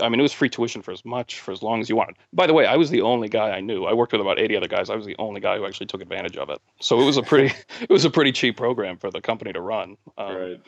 [0.00, 2.16] I mean, it was free tuition for as much for as long as you wanted.
[2.32, 3.84] By the way, I was the only guy I knew.
[3.84, 4.90] I worked with about 80 other guys.
[4.90, 6.60] I was the only guy who actually took advantage of it.
[6.80, 9.60] So it was a pretty it was a pretty cheap program for the company to
[9.60, 9.96] run.
[10.16, 10.60] Um, right.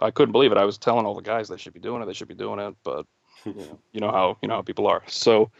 [0.00, 0.58] I couldn't believe it.
[0.58, 2.06] I was telling all the guys they should be doing it.
[2.06, 3.06] They should be doing it, but
[3.44, 5.02] you know, you know how you know how people are.
[5.06, 5.50] So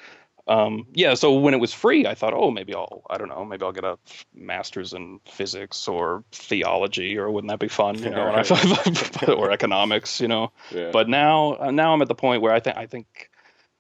[0.47, 3.45] um, yeah, so when it was free, I thought, oh, maybe I'll, I don't know,
[3.45, 3.99] maybe I'll get a
[4.35, 9.29] master's in physics or theology, or wouldn't that be fun, you know, right.
[9.29, 10.53] or economics, you know.
[10.71, 10.91] Yeah.
[10.93, 13.31] But now, uh, now I'm at the point where I think, I think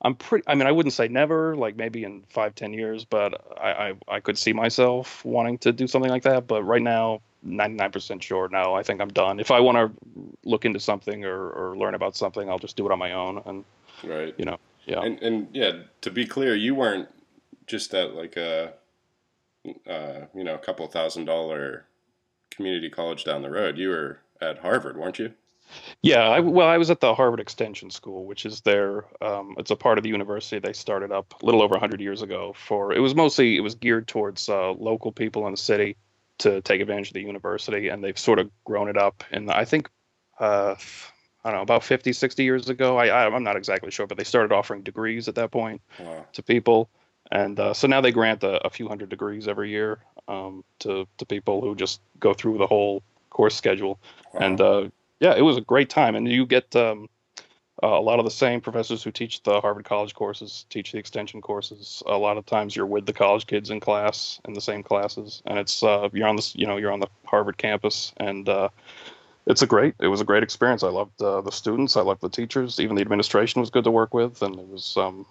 [0.01, 0.45] I'm pretty.
[0.47, 3.93] I mean, I wouldn't say never, like maybe in five, ten years, but I, I,
[4.09, 6.47] I could see myself wanting to do something like that.
[6.47, 8.49] But right now, 99% sure.
[8.49, 9.39] No, I think I'm done.
[9.39, 10.13] If I want to
[10.45, 13.43] look into something or, or learn about something, I'll just do it on my own,
[13.45, 13.65] and
[14.03, 15.03] right, you know yeah.
[15.03, 17.09] And and yeah, to be clear, you weren't
[17.67, 18.75] just at like a
[19.89, 21.87] uh, you know a couple thousand dollar
[22.51, 23.79] community college down the road.
[23.79, 25.33] You were at Harvard, weren't you?
[26.03, 29.71] Yeah, I, well, I was at the Harvard Extension School, which is their, um, it's
[29.71, 32.55] a part of the university they started up a little over 100 years ago.
[32.55, 35.97] For it was mostly it was geared towards uh, local people in the city
[36.39, 39.25] to take advantage of the university, and they've sort of grown it up.
[39.33, 39.89] And I think
[40.39, 40.75] uh,
[41.45, 42.97] I don't know, about 50, 60 years ago.
[42.97, 46.25] I, I, am not exactly sure, but they started offering degrees at that point wow.
[46.33, 46.89] to people.
[47.31, 49.99] And uh, so now they grant a, a, few hundred degrees every year.
[50.29, 53.99] um, to to people who just go through the whole course schedule.
[54.33, 54.41] Wow.
[54.41, 54.89] And uh,
[55.21, 56.15] yeah, it was a great time.
[56.15, 57.09] And you get um,
[57.83, 60.99] uh, a lot of the same professors who teach the Harvard College courses, teach the
[60.99, 62.03] extension courses.
[62.07, 65.43] A lot of times you're with the college kids in class in the same classes,
[65.47, 68.69] and it's uh, you're on this, you know, you're on the Harvard campus, and uh,
[69.47, 69.95] it's a great.
[70.01, 70.83] It was a great experience.
[70.83, 71.97] I loved uh, the students.
[71.97, 72.81] I loved the teachers.
[72.81, 75.27] Even the administration was good to work with, and it was, um,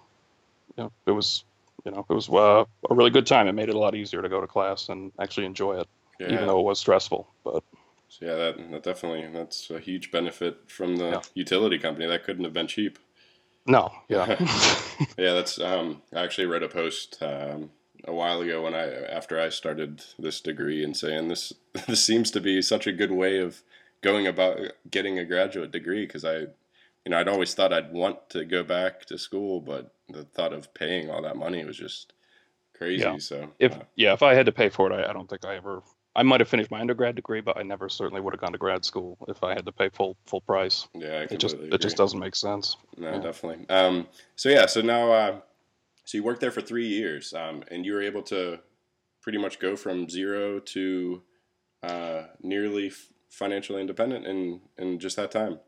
[0.78, 1.46] you know, it was,
[1.86, 3.48] you know, it was uh, a really good time.
[3.48, 5.88] It made it a lot easier to go to class and actually enjoy it,
[6.20, 6.28] yeah.
[6.28, 7.28] even though it was stressful.
[7.46, 7.64] But
[8.08, 11.22] So, yeah, that, that definitely that's a huge benefit from the Yeah.
[11.34, 12.06] utility company.
[12.08, 13.00] That couldn't have been cheap.
[13.66, 14.28] no, yeah,
[15.18, 17.72] Yeah, that's um I actually read a post um
[18.06, 21.54] a while ago when I after I started this degree and saying this
[21.88, 23.62] this seems to be such a good way of
[24.04, 24.60] going about
[24.92, 28.64] getting a graduate degree because I you know I'd always thought I'd want to go
[28.64, 32.14] back to school but the thought of paying all that money was just
[32.78, 33.18] crazy Yeah.
[33.18, 35.46] so if uh, yeah, if I had to pay for it, I, I don't think
[35.46, 35.82] I ever.
[36.16, 38.60] I might have finished my undergrad degree, but I never certainly would have gone to
[38.60, 40.88] grad school if I had to pay full full price.
[40.94, 42.78] yeah I It just completely it just doesn't make sense.
[42.98, 43.20] No, Yeah.
[43.20, 43.68] definitely.
[43.70, 45.40] Um, so yeah, so now, uh,
[46.06, 48.60] so you worked there for three years, um, and you were able to
[49.22, 51.24] pretty much go from zero to
[51.82, 52.92] uh, nearly
[53.34, 55.60] financially independent in in just that time.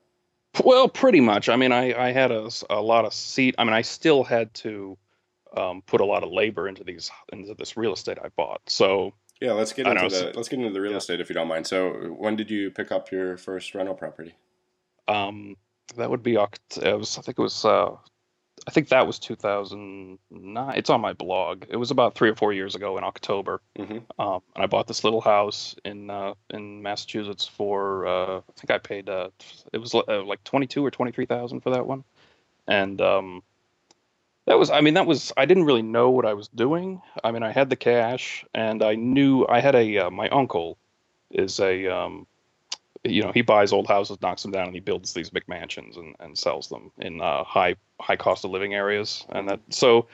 [0.63, 1.49] Well, pretty much.
[1.49, 3.55] I mean, I, I had a, a lot of seat.
[3.57, 4.97] I mean, I still had to
[5.57, 8.61] um, put a lot of labor into these into this real estate I bought.
[8.67, 10.97] So Yeah, let's get into know, the let's get into the real yeah.
[10.99, 11.67] estate if you don't mind.
[11.67, 14.33] So, when did you pick up your first rental property?
[15.07, 15.55] um,
[15.97, 16.81] that would be Oct.
[16.83, 17.91] It was I think it was uh,
[18.67, 20.77] I think that was 2009.
[20.77, 21.65] It's on my blog.
[21.69, 23.61] It was about three or four years ago in October.
[23.77, 28.51] hmm Um, and I bought this little house in uh, in Massachusetts for uh, I
[28.55, 29.29] think I paid uh,
[29.73, 32.03] it was uh, like twenty two or twenty three thousand for that one,
[32.67, 33.43] and um,
[34.45, 37.01] that was I mean that was I didn't really know what I was doing.
[37.23, 40.77] I mean I had the cash and I knew I had a uh, my uncle
[41.29, 42.25] is a um,
[43.05, 45.97] you know he buys old houses, knocks them down, and he builds these big mansions
[45.97, 50.07] and, and sells them in uh, high high cost of living areas, and that so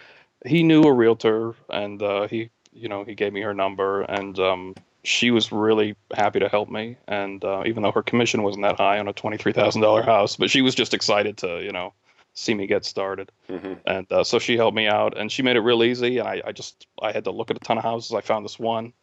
[0.45, 4.39] he knew a realtor and uh, he you know he gave me her number and
[4.39, 6.95] um, she was really happy to help me.
[7.07, 10.03] And uh, even though her commission wasn't that high on a twenty three thousand dollar
[10.03, 11.93] house, but she was just excited to you know
[12.33, 13.31] see me get started.
[13.47, 16.17] Hmm and uh, so she helped me out and she made it real easy.
[16.17, 18.13] And I, I just i had to look at a ton of houses.
[18.13, 18.93] I found this one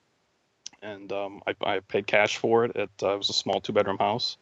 [0.83, 3.99] and um, I, I paid cash for it it uh, was a small two bedroom
[3.99, 4.37] house.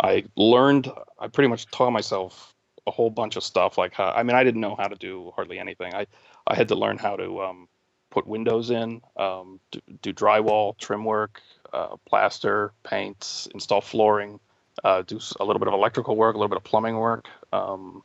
[0.00, 2.54] I learned i pretty much taught myself
[2.86, 5.32] a whole bunch of stuff like how i mean i didn't know how to do
[5.34, 5.94] hardly anything.
[5.94, 6.06] I,
[6.46, 7.68] I had to learn how to um,
[8.10, 11.40] put windows in um, do, do drywall trim work
[11.72, 14.40] uh, plaster paint install flooring
[14.84, 18.02] uh, do a little bit of electrical work a little bit of plumbing work um,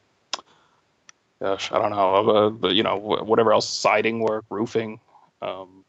[1.44, 5.00] gosh, I don't know, uh, you know, whatever else, siding work, roofing,
[5.42, 5.83] um,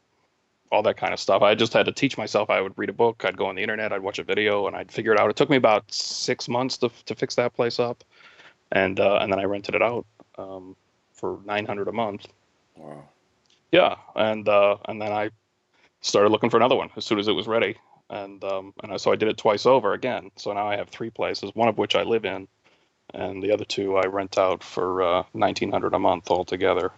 [0.75, 1.41] all that kind of stuff.
[1.41, 2.49] I just had to teach myself.
[2.49, 4.75] I would read a book, I'd go on the internet, I'd watch a video, and
[4.75, 5.29] I'd figure it out.
[5.29, 8.03] It took me about six months to to fix that place up,
[8.71, 10.05] and uh, and then I rented it out
[10.37, 10.75] um,
[11.13, 12.27] for nine hundred a month.
[12.75, 13.05] Wow.
[13.71, 15.31] Yeah, and uh, and then I
[16.01, 17.77] started looking for another one as soon as it was ready,
[18.09, 20.31] and um, and I, so I did it twice over again.
[20.35, 22.47] So now I have three places, one of which I live in,
[23.13, 26.91] and the other two I rent out for uh, nineteen hundred a month altogether.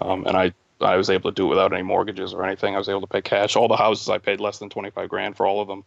[0.00, 2.74] Um, and I I was able to do it without any mortgages or anything.
[2.74, 3.56] I was able to pay cash.
[3.56, 5.84] All the houses I paid less than twenty five grand for all of them.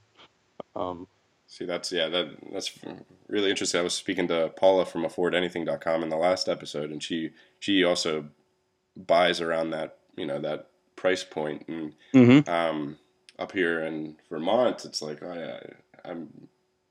[0.75, 1.07] Um,
[1.47, 2.77] See, that's yeah, that that's
[3.27, 3.79] really interesting.
[3.79, 8.29] I was speaking to Paula from AffordAnything.com in the last episode, and she she also
[8.95, 12.47] buys around that you know that price point, and mhm.
[12.47, 12.97] um,
[13.39, 15.59] up here in Vermont, it's like oh, yeah,
[16.05, 16.47] I'm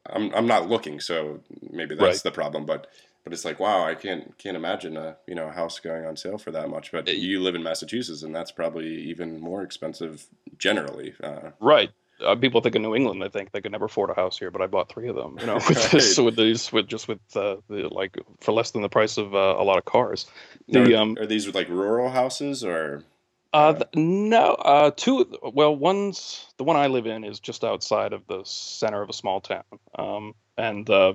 [0.06, 2.22] I'm I'm not looking, so maybe that's Right.
[2.24, 2.66] the problem.
[2.66, 2.88] But
[3.24, 6.16] but it's like wow, I can't can't imagine a you know a house going on
[6.16, 6.92] sale for that much.
[6.92, 10.26] But you live in Massachusetts, and that's probably even more expensive
[10.59, 11.14] generally.
[11.22, 11.90] Uh, Right.
[12.20, 14.50] Uh, people think of New England, they think they could never afford a house here,
[14.50, 15.37] but I bought three of them.
[15.38, 18.83] You know, with this, with these, with just with uh, the like for less than
[18.83, 20.26] the price of uh, a lot of cars.
[20.66, 23.04] now, The are, um, are these like rural houses or?
[23.52, 25.33] Uh, th- no, uh, two.
[25.42, 29.14] Well, one's the one I live in is just outside of the center of a
[29.14, 29.64] small town,
[29.96, 31.14] um, and uh,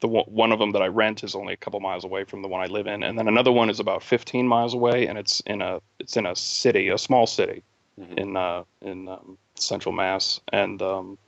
[0.00, 2.48] the one of them that I rent is only a couple miles away from the
[2.48, 5.40] one I live in, and then another one is about 15 miles away, and it's
[5.40, 7.62] in a it's in a city, a small city
[7.98, 8.18] Mhm.
[8.18, 11.18] in uh, in um, central Mass, and um,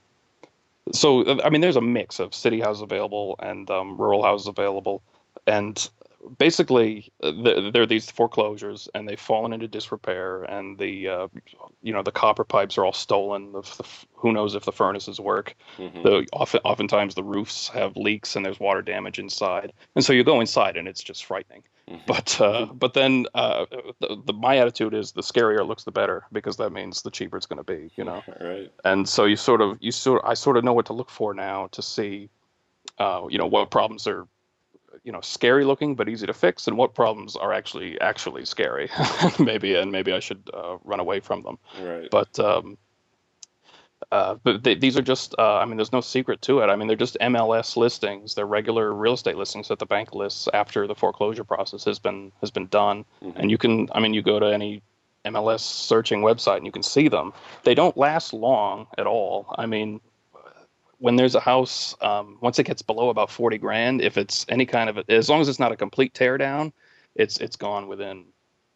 [0.93, 5.03] so I mean, there's a mix of city houses available and um, rural houses available,
[5.47, 5.89] and
[6.39, 11.29] basically uh, th- there are these foreclosures, and they've fallen into disrepair, and the uh,
[11.83, 13.53] you know the copper pipes are all stolen.
[13.53, 15.55] The, the, who knows if the furnaces work?
[15.79, 16.03] Mhm.
[16.03, 20.25] The often oftentimes the roofs have leaks, and there's water damage inside, and so you
[20.25, 21.63] go inside, and it's just frightening.
[21.89, 22.03] Mm-hmm.
[22.07, 23.65] But uh, but then uh,
[24.01, 27.11] the, the, my attitude is the scarier it looks, the better, because that means the
[27.11, 28.23] cheaper it's going to be, you know.
[28.41, 28.71] Right.
[28.85, 31.35] And so you sort of you sort I sort of know what to look for
[31.35, 32.29] now to see,
[32.99, 34.29] uh, you know, what problems are,
[35.05, 38.91] you know, scary looking but easy to fix, and what problems are actually actually scary,
[39.39, 41.59] maybe, and maybe I should uh, run away from them.
[41.81, 42.09] Right.
[42.11, 42.79] But um,
[44.11, 46.67] uh, but they, these are just, uh, I mean, there's no secret to it.
[46.67, 48.35] I mean, they're just MLS listings.
[48.35, 52.33] They're regular real estate listings that the bank lists after the foreclosure process has been
[52.41, 53.05] has been done.
[53.23, 53.39] Mm-hmm.
[53.39, 54.83] And you can, I mean, you go to any
[55.25, 57.33] MLS searching website and you can see them.
[57.65, 59.55] They don't last long at all.
[59.59, 60.01] I mean,
[60.99, 64.67] when there's a house, um, once it gets below about 40 grand, if it's any
[64.67, 66.73] kind of, as long as it's not a complete teardown,
[67.15, 68.25] it's it's gone within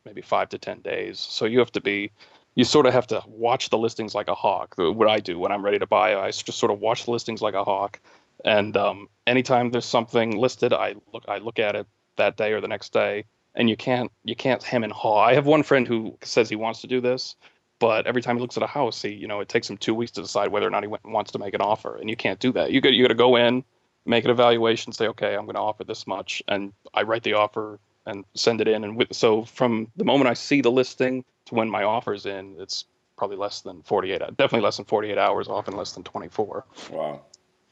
[0.05, 1.19] maybe five to 10 days.
[1.19, 2.11] So you have to be
[2.55, 4.75] you sort of have to watch the listings like a hawk.
[4.77, 7.41] What I do when I'm ready to buy, I just sort of watch the listings
[7.41, 7.99] like a hawk.
[8.45, 12.61] And um, anytime there's something listed, I look I look at it that day or
[12.61, 13.25] the next day.
[13.55, 15.21] And you can't you can't hem and haw.
[15.21, 17.37] I have one friend who says he wants to do this,
[17.83, 19.93] but every time he looks at a house, he you know it takes him two
[19.93, 21.97] weeks to decide whether or not he wants to make an offer.
[21.97, 22.71] And you can't do that.
[22.71, 23.65] You got you got to go in,
[24.07, 27.33] make an evaluation, say okay, I'm going to offer this much, and I write the
[27.33, 28.85] offer and send it in.
[28.85, 32.55] And with, so from the moment I see the listing to when my offer's in,
[32.61, 32.85] it's
[33.17, 36.65] probably less than 48, definitely less than 48 hours, often less than 24.
[36.93, 37.21] Wow.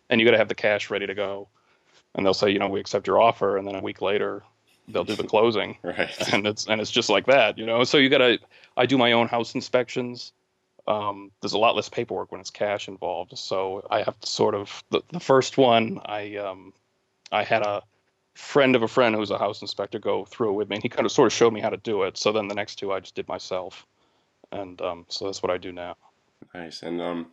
[0.09, 1.46] And you got to have the cash ready to go.
[2.16, 3.57] And they'll say, you know, we accept your offer.
[3.57, 4.42] And then a week later,
[4.88, 5.77] they'll do the closing.
[5.83, 6.11] right.
[6.33, 7.85] And it's, and it's just like that, you know?
[7.85, 8.38] So you got to,
[8.77, 10.33] I do my own house inspections.
[10.87, 13.37] Um, there's a lot less paperwork when it's cash involved.
[13.38, 16.73] So I have to sort of, the, the first one, I, um,
[17.31, 17.83] I had a,
[18.35, 20.88] friend of a friend who's a house inspector go through it with me, and he
[20.88, 22.16] kind of sort of showed me how to do it.
[22.16, 23.87] So then the next two I just did myself,
[24.53, 25.97] and um, so that's what I do now.
[26.55, 26.83] Nice.
[26.83, 27.27] And um,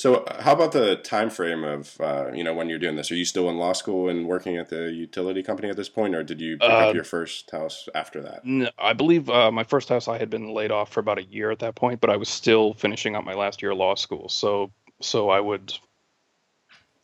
[0.00, 3.10] so how about the time frame of uh, you know when you're doing this?
[3.10, 6.14] Are you still in law school and working at the utility company at this point,
[6.14, 8.42] or did you pick uh, up your first house after that?
[8.42, 11.24] No, I believe uh, my first house I had been laid off for about a
[11.24, 13.94] year at that point, but I was still finishing up my last year of law
[13.94, 14.30] school.
[14.30, 15.74] So so I would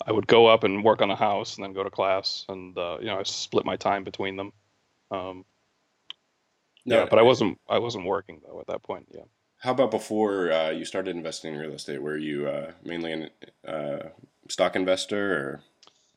[0.07, 2.79] I would go up and work on a house and then go to class, and
[2.79, 4.53] uh, you know I split my time between them.
[5.11, 5.45] Um,
[6.87, 9.09] no, yeah, but I wasn't I wasn't working though at that point.
[9.11, 9.25] Yeah.
[9.59, 12.03] How about before uh, you started investing in real estate?
[12.03, 13.31] Were you uh, mainly
[13.65, 14.09] a uh,
[14.49, 15.61] stock investor or?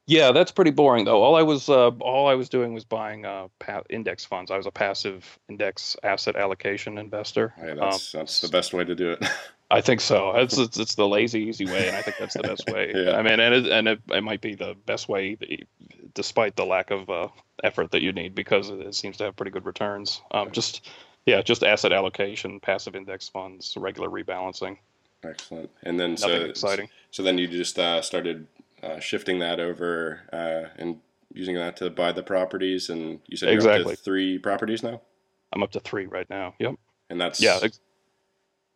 [0.06, 1.22] Yeah, that's pretty boring though.
[1.22, 4.50] All I was uh, all I was doing was buying uh, pa- index funds.
[4.50, 7.54] I was a passive index asset allocation investor.
[7.58, 9.24] Hey, that's um, that's the best way to do it.
[9.72, 10.32] I think so.
[10.36, 12.92] It's, it's, it's the lazy, easy way, and I think that's the best way.
[12.96, 13.16] yeah.
[13.16, 15.38] I mean, and it, and it, it might be the best way,
[16.16, 17.28] despite the lack of uh,
[17.64, 20.24] effort that you need, because it seems to have pretty good returns.
[20.32, 20.90] Um, just
[21.30, 24.78] yeah, just asset allocation, passive index funds, regular rebalancing.
[25.24, 25.70] Excellent.
[25.84, 26.90] And then Nothing so exciting.
[27.12, 28.48] So then you just uh, started
[28.82, 31.00] uh, shifting that over uh, and
[31.34, 35.02] using that to buy the properties, and you said exactly three properties now.
[35.54, 36.56] I'm up to three right now.
[36.60, 36.76] Yep.
[37.10, 37.60] And that's yeah.
[37.62, 37.80] Ex-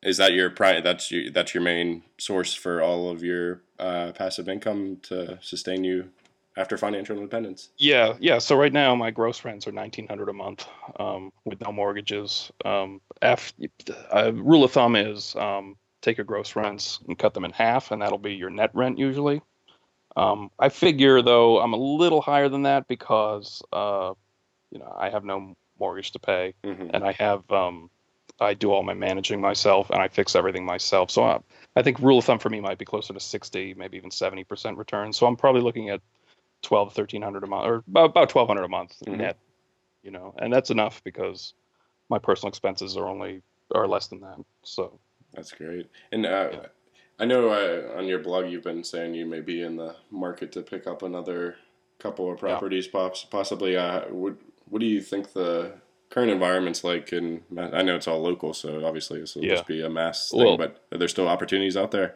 [0.02, 4.12] is that your pri- that's your that's your main source for all of your uh,
[4.14, 6.10] passive income to sustain you
[6.58, 7.70] after financial independence?
[7.78, 8.40] Yeah, yeah.
[8.40, 10.68] So right now my gross rents are nineteen hundred a month
[11.00, 12.52] um, with no mortgages.
[12.64, 13.54] Um, F,
[14.14, 17.92] uh, rule of thumb is um, take your gross rents and cut them in half,
[17.92, 19.42] and that'll be your net rent usually.
[20.16, 24.14] Um, I figure though I'm a little higher than that because uh,
[24.72, 26.90] you know I have no mortgage to pay, mm-hmm.
[26.94, 27.90] and I have um,
[28.40, 31.12] I do all my managing myself and I fix everything myself.
[31.12, 31.40] So I,
[31.76, 34.78] I think rule of thumb for me might be closer to 60, maybe even 70%
[34.78, 35.14] return.
[35.14, 36.02] So I'm probably looking at
[36.64, 39.20] 12, 1300 a month or about, about 1200 a month mm-hmm.
[39.20, 39.38] net,
[40.02, 41.54] you know, and that's enough because
[42.10, 43.42] my personal expenses are only,
[43.74, 44.38] are less than that.
[44.64, 45.00] So
[45.34, 45.90] that's great.
[46.12, 46.60] And, uh, yeah.
[47.20, 50.52] I know uh, on your blog you've been saying you may be in the market
[50.54, 51.56] to pick up another
[52.00, 53.10] couple of properties, yeah.
[53.30, 53.78] possibly.
[53.78, 54.36] Uh, what
[54.70, 55.74] what do you think the
[56.10, 59.56] current environment's like and I know it's all local, so obviously this will yeah.
[59.56, 60.44] just be a mass thing.
[60.44, 62.16] Well, but are there still opportunities out there?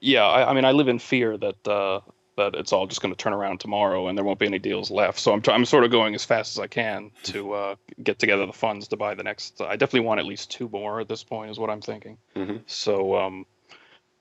[0.00, 2.00] Yeah, I, I mean, I live in fear that uh,
[2.36, 4.90] that it's all just going to turn around tomorrow and there won't be any deals
[4.90, 5.18] left.
[5.18, 8.18] So I'm t- I'm sort of going as fast as I can to uh, get
[8.18, 9.60] together the funds to buy the next.
[9.60, 12.18] I definitely want at least two more at this point, is what I'm thinking.
[12.34, 12.58] Mm-hmm.
[12.66, 13.46] So um,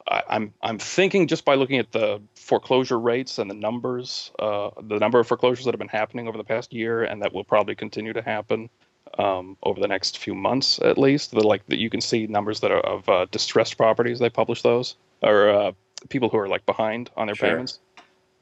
[0.07, 4.71] I, I'm I'm thinking just by looking at the foreclosure rates and the numbers, uh,
[4.81, 7.43] the number of foreclosures that have been happening over the past year, and that will
[7.43, 8.69] probably continue to happen
[9.17, 11.31] um, over the next few months at least.
[11.31, 14.19] The, like that you can see numbers that are of uh, distressed properties.
[14.19, 15.71] They publish those or uh,
[16.09, 17.49] people who are like behind on their sure.
[17.49, 17.79] payments.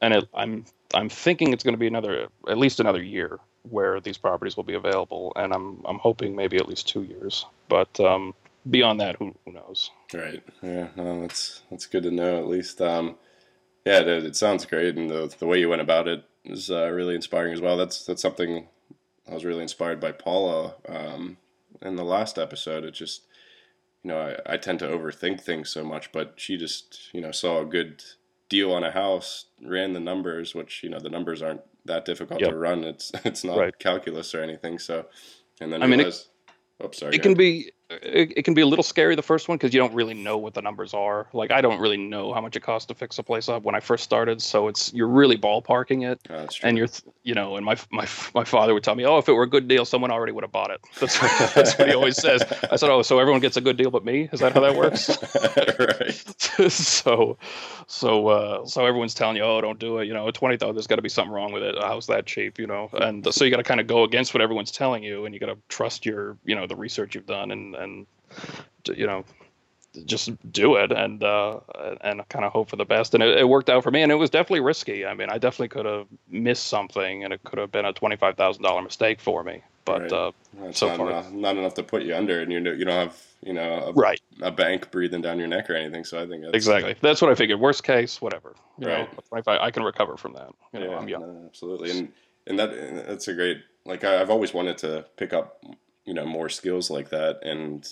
[0.02, 3.38] And it, I'm I'm thinking it's going to be another at least another year
[3.68, 7.46] where these properties will be available, and I'm I'm hoping maybe at least two years.
[7.68, 8.34] But um,
[8.68, 9.90] beyond that, who, who knows?
[10.12, 10.42] Right.
[10.62, 10.88] Yeah.
[10.96, 12.80] No, that's that's good to know at least.
[12.80, 13.16] Um,
[13.84, 16.90] yeah, it, it sounds great, and the the way you went about it is uh,
[16.90, 17.76] really inspiring as well.
[17.76, 18.66] That's that's something
[19.28, 21.36] I was really inspired by Paula um,
[21.82, 22.84] in the last episode.
[22.84, 23.22] It just
[24.02, 27.30] you know I, I tend to overthink things so much, but she just you know
[27.30, 28.02] saw a good
[28.50, 32.40] deal on a house, ran the numbers, which you know the numbers aren't that difficult
[32.42, 32.50] Yep.
[32.50, 32.84] to run.
[32.84, 33.78] It's it's not Right.
[33.78, 34.78] calculus or anything.
[34.78, 35.06] So
[35.62, 36.26] and then I mean, it-
[36.92, 37.14] sorry.
[37.16, 37.38] it can ahead.
[37.38, 40.14] be it, it can be a little scary the first one because you don't really
[40.14, 41.26] know what the numbers are.
[41.32, 43.74] Like i don't really know how much it costs to fix a place up when
[43.74, 46.20] i first started so it's you're really ballparking it.
[46.30, 46.68] Oh, that's true.
[46.68, 46.88] and you're
[47.24, 49.48] you know and my my my father would tell me oh if it were a
[49.48, 50.80] good deal someone already would have bought it.
[51.00, 52.42] That's what, that's what he always says.
[52.70, 54.28] I said oh so everyone gets a good deal but me?
[54.32, 55.10] Is that how that works?
[55.80, 56.12] Right.
[56.70, 57.38] so
[57.86, 60.96] so uh so everyone's telling you oh don't do it you know 20000 there's got
[60.96, 61.74] to be something wrong with it.
[61.80, 62.58] How's that cheap?
[62.58, 65.24] you know and so you got to kind of go against what everyone's telling you
[65.24, 68.06] and you got to trust your you know the research you've done and and
[68.94, 69.24] you know
[70.04, 71.58] just do it and uh
[72.02, 74.12] and kind of hope for the best and it, it worked out for me and
[74.12, 77.58] it was definitely risky i mean i definitely could have missed something and it could
[77.58, 80.12] have been a $25000 mistake for me but Right.
[80.12, 80.30] uh
[80.72, 81.10] So not, far.
[81.10, 83.86] enough, not enough to put you under, and you know you don't have you know
[83.88, 86.04] a, right a bank breathing down your neck or anything.
[86.04, 89.08] So I think that's, exactly that's what i figured worst case whatever you Right.
[89.32, 92.12] know, I, I can recover from that you know yeah, i'm young no, absolutely, and
[92.46, 95.64] and that and that's a great like I, I've always wanted to pick up
[96.04, 97.86] you know more skills like that, and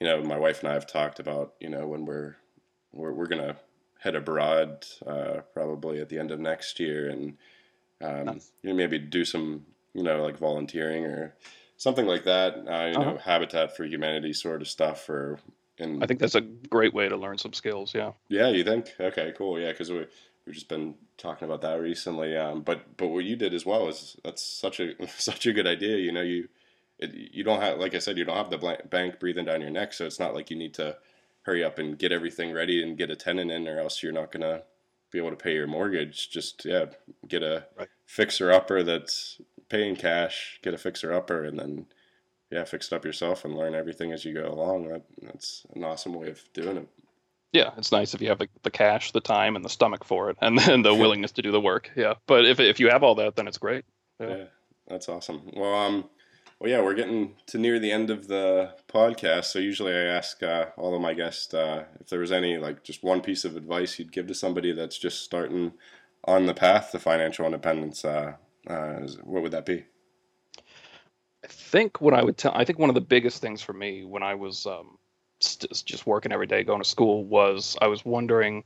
[0.00, 2.36] you know my wife and I have talked about you know when we're
[2.92, 3.56] we're, we're gonna
[3.98, 7.36] head abroad uh, probably at the end of next year, and
[8.02, 8.52] um, Nice.
[8.62, 11.34] you know maybe do some you know like volunteering or
[11.76, 12.54] something like that.
[12.56, 13.18] Uh, you know, Uh-huh.
[13.18, 15.38] Habitat for Humanity sort of stuff, or
[15.78, 17.94] and I think that's a great way to learn some skills.
[17.94, 18.12] Yeah.
[18.28, 18.94] yeah, you think?
[18.98, 19.58] Okay, cool.
[19.60, 20.06] Yeah, because we
[20.46, 22.36] we've just been talking about that recently.
[22.36, 25.66] Um, but but what you did as well is that's such a such a good
[25.66, 25.96] idea.
[25.96, 26.48] You know, you
[26.98, 29.60] it, you don't have like I said, you don't have the blank, bank breathing down
[29.60, 30.96] your neck, so it's not like you need to
[31.42, 34.32] hurry up and get everything ready and get a tenant in, or else you're not
[34.32, 34.62] gonna
[35.10, 36.30] be able to pay your mortgage.
[36.30, 36.86] Just yeah,
[37.28, 37.88] get a Right.
[38.06, 40.58] fixer upper that's paying cash.
[40.62, 41.86] Get a fixer upper, and then.
[42.48, 44.86] Yeah, fix it up yourself and learn everything as you go along.
[44.86, 46.88] That, that's an awesome way of doing it.
[47.52, 50.30] Yeah, it's nice if you have the, the cash, the time, and the stomach for
[50.30, 51.90] it, and then the willingness to do the work.
[51.96, 53.84] Yeah, but if if you have all that, then it's great.
[54.20, 54.28] Yeah.
[54.28, 54.44] Yeah,
[54.86, 55.42] that's awesome.
[55.54, 56.08] Well, um,
[56.58, 59.46] well, yeah, we're getting to near the end of the podcast.
[59.46, 62.82] So usually I ask uh, all of my guests uh, if there was any like
[62.82, 65.72] just one piece of advice you'd give to somebody that's just starting
[66.24, 68.04] on the path to financial independence.
[68.04, 68.34] Uh,
[68.66, 69.84] uh, what would that be?
[71.44, 74.04] I think what I would tell, I think one of the biggest things for me
[74.04, 74.98] when I was um,
[75.40, 78.64] st- just working every day, going to school, was I was wondering,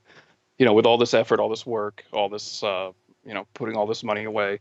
[0.59, 2.93] you know, with all this effort, all this work, all this, uh,
[3.25, 4.61] you know, putting all this money away,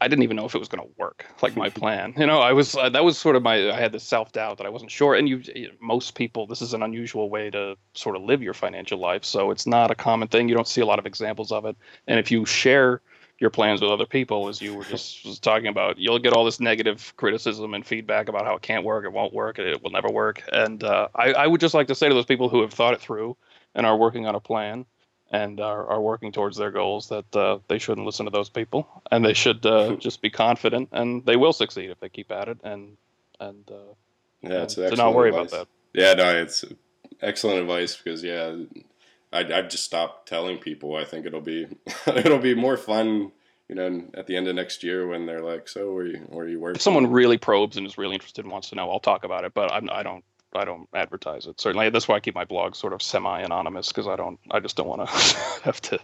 [0.00, 2.14] I didn't even know if it was going to work, like my plan.
[2.16, 4.58] You know, I was uh, that was sort of my I had this self doubt
[4.58, 5.14] that I wasn't sure.
[5.14, 8.54] And you, you- most people, this is an unusual way to sort of live your
[8.54, 10.48] financial life, so it's not a common thing.
[10.48, 11.76] You don't see a lot of examples of it.
[12.06, 13.00] And if you share
[13.38, 16.44] your plans with other people, as you were just was talking about, you'll get all
[16.44, 19.90] this negative criticism and feedback about how it can't work, it won't work, it will
[19.90, 20.42] never work.
[20.52, 22.94] And uh, I, I would just like to say to those people who have thought
[22.94, 23.36] it through
[23.74, 24.86] and are working on a plan
[25.32, 28.86] and are, are working towards their goals that uh, they shouldn't listen to those people
[29.10, 32.48] and they should uh, just be confident and they will succeed if they keep at
[32.48, 32.96] it and
[33.40, 33.94] and uh,
[34.42, 35.52] Yeah, it's to not worry advice.
[35.52, 36.64] about that Yeah, no, it's
[37.20, 38.56] excellent advice because yeah,
[39.32, 40.96] I I've just stopped telling people.
[40.96, 41.66] I think it'll be
[42.06, 43.32] it'll be more fun,
[43.68, 46.44] you know, at the end of next year when they're like, "So where you where
[46.44, 48.90] are you work?" if someone really probes and is really interested and wants to know,
[48.90, 49.54] I'll talk about it.
[49.54, 50.24] But I'm, I don't
[50.54, 51.60] I don't advertise it.
[51.60, 54.76] Certainly, that's why I keep my blog sort of semi-anonymous because I don't I just
[54.76, 55.14] don't want to
[55.64, 55.98] have to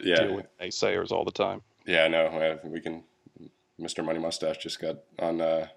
[0.00, 1.62] yeah, deal with naysayers all the time.
[1.86, 2.58] yeah, I know.
[2.64, 3.04] we can.
[3.80, 4.04] Mr.
[4.04, 5.68] Money Mustache just got on uh,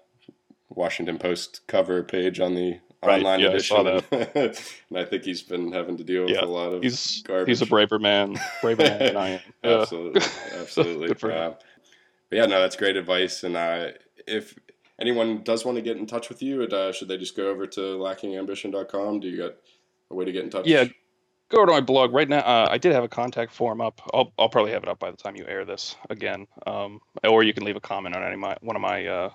[0.68, 4.54] Washington Post cover page on the Right, online yeah, I saw edition,
[4.90, 7.48] and I think he's been having to deal with Yeah, a lot of He's garbage.
[7.48, 9.40] he's a braver man, braver man than I am.
[9.64, 10.22] Absolutely,
[10.60, 11.08] absolutely.
[11.08, 11.36] Good for him.
[11.52, 11.54] Uh,
[12.30, 13.42] but yeah, no, that's great advice.
[13.42, 13.88] And uh,
[14.28, 14.56] if
[15.02, 17.66] anyone does want to get in touch with you, uh, should they just go over
[17.66, 19.20] to lackingambition.com?
[19.20, 19.56] Do you got
[20.10, 20.66] a way to get in touch?
[20.66, 20.84] Yeah,
[21.48, 22.38] go to my blog right now.
[22.38, 24.00] Uh, I did have a contact form up.
[24.14, 26.46] I'll I'll probably have it up by the time you air this again.
[26.66, 29.30] Um, or you can leave a comment on any of my one of my uh,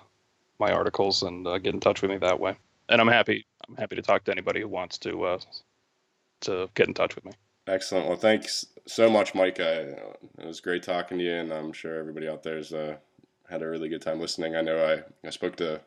[0.58, 2.56] my articles and uh, get in touch with me that way.
[2.88, 5.38] And I'm happy I'm happy to talk to anybody who wants to uh,
[6.40, 7.32] to get in touch with me.
[7.66, 8.08] Excellent.
[8.08, 9.60] Well, thanks so much, Mike.
[9.60, 9.72] I,
[10.38, 12.96] it was great talking to you, and I'm sure everybody out there's uh,
[13.48, 14.56] had a really good time listening.
[14.56, 15.80] I know I, I spoke to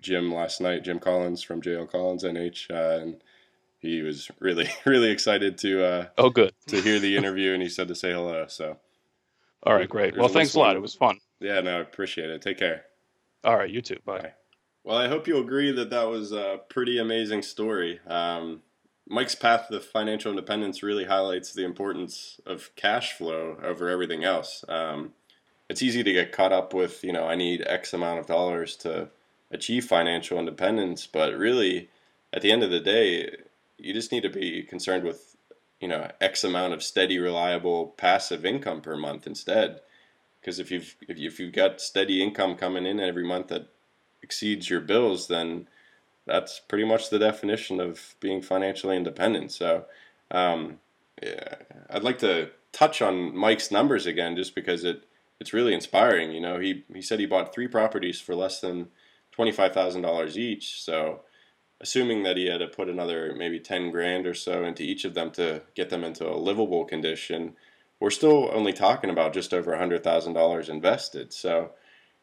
[0.00, 3.22] Jim last night, Jim Collins from JL Collins NH, uh, and
[3.78, 6.52] he was really, really excited to uh, Oh, good.
[6.68, 8.46] to hear the interview, and he said to say hello.
[8.48, 8.76] So,
[9.64, 10.14] All right, great.
[10.14, 10.76] There's Well, a thanks a lot.
[10.76, 11.18] It was fun.
[11.40, 12.42] yeah, no, I appreciate it.
[12.42, 12.84] Take care.
[13.44, 13.98] All right, you too.
[14.04, 14.18] Bye.
[14.18, 14.32] Bye.
[14.84, 18.00] Well, I hope you'll agree that that was a pretty amazing story.
[18.06, 18.62] Um,
[19.08, 24.64] Mike's path to financial independence really highlights the importance of cash flow over everything else.
[24.68, 25.12] Um,
[25.68, 28.76] it's easy to get caught up with, you know, I need X amount of dollars
[28.76, 29.08] to
[29.50, 31.88] achieve financial independence, but really,
[32.32, 33.30] at the end of the day,
[33.78, 35.36] you just need to be concerned with,
[35.80, 39.80] you know, X amount of steady, reliable, passive income per month instead.
[40.40, 43.68] Because if you've if, you, if you've got steady income coming in every month that
[44.22, 45.68] exceeds your bills, then
[46.26, 49.50] that's pretty much the definition of being financially independent.
[49.52, 49.86] So,
[50.30, 50.78] um,
[51.22, 51.54] yeah,
[51.88, 55.02] I'd like to touch on Mike's numbers again, just because it
[55.40, 56.32] it's really inspiring.
[56.32, 58.88] You know, he he said he bought three properties for less than
[59.32, 60.82] twenty five thousand dollars each.
[60.82, 61.20] So,
[61.80, 65.14] assuming that he had to put another maybe ten grand or so into each of
[65.14, 67.54] them to get them into a livable condition,
[68.00, 71.32] we're still only talking about just over hundred thousand dollars invested.
[71.32, 71.72] So,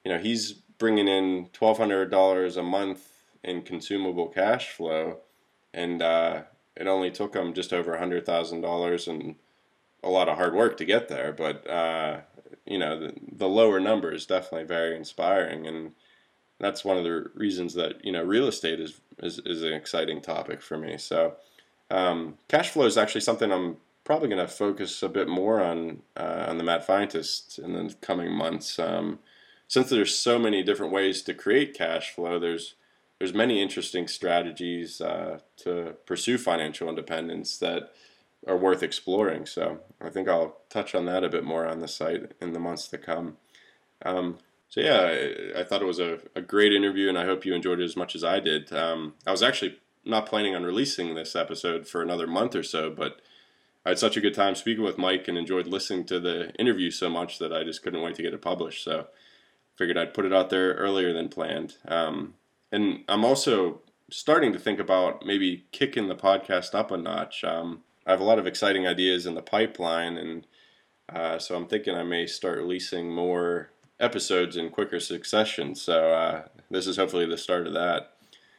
[0.04, 3.12] you know, he's bringing in twelve hundred dollars a month
[3.44, 5.20] in consumable cash flow,
[5.74, 6.44] and uh,
[6.76, 9.36] it only took him just over hundred thousand dollars and
[10.04, 11.32] a lot of hard work to get there.
[11.32, 12.22] But uh,
[12.66, 15.92] you know, the, the lower number is definitely very inspiring, and
[16.60, 20.22] that's one of the reasons that you know real estate is is, is an exciting
[20.22, 20.98] topic for me.
[20.98, 21.36] So
[21.92, 26.02] um, cash flow is actually something I'm probably going to focus a bit more on
[26.18, 28.80] uh, on the Mad Fientist in the coming months.
[28.80, 29.20] Um,
[29.68, 32.76] since there's so many different ways to create cash flow, there's
[33.20, 37.94] there's many interesting strategies uh, to pursue financial independence that
[38.48, 39.46] are worth exploring.
[39.46, 42.60] So I think I'll touch on that a bit more on the site in the
[42.60, 43.38] months to come.
[44.04, 44.38] Um,
[44.70, 45.02] so yeah,
[45.56, 47.86] I, I, thought it was a, a, great interview, and I hope you enjoyed it
[47.86, 48.74] as much as I did.
[48.74, 52.92] Um, I was actually not planning on releasing this episode for another month or so,
[52.92, 53.22] but
[53.86, 56.92] I had such a good time speaking with Mike and enjoyed listening to the interview
[56.92, 58.84] so much that I just couldn't wait to get it published.
[58.84, 59.08] So
[59.76, 61.76] figured I'd put it out there earlier than planned.
[61.88, 62.34] Um,
[62.72, 67.44] and I'm also starting to think about maybe kicking the podcast up a notch.
[67.44, 70.48] Um, I have a lot of exciting ideas in the pipeline, and
[71.12, 75.76] uh, so I'm thinking I may start releasing more episodes in quicker succession.
[75.76, 78.12] So uh, this is hopefully the start of that.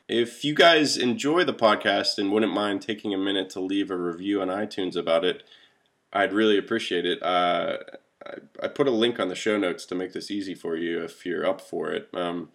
[0.08, 3.96] If you guys enjoy the podcast and wouldn't mind taking a minute to leave a
[3.96, 5.42] review on iTunes about it,
[6.12, 7.22] I'd really appreciate it.
[7.22, 7.78] Uh,
[8.24, 11.02] I, I, put a link on the show notes to make this easy for you
[11.02, 12.08] if you're up for it.
[12.14, 12.50] Um,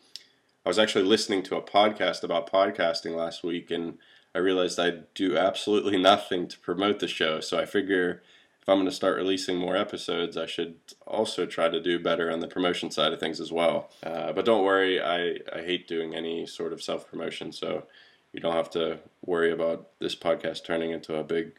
[0.66, 3.98] I was actually listening to a podcast about podcasting last week, and
[4.34, 7.40] I realized I do absolutely nothing to promote the show.
[7.40, 8.22] So I figure
[8.62, 10.76] if I'm going to start releasing more episodes, I should
[11.08, 13.90] also try to do better on the promotion side of things as well.
[14.04, 17.52] Uh, but don't worry, I, I hate doing any sort of self promotion.
[17.52, 17.88] So
[18.34, 21.54] you don't have to worry about this podcast turning into a big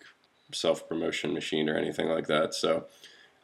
[0.52, 2.54] self promotion machine or anything like that.
[2.54, 2.86] So.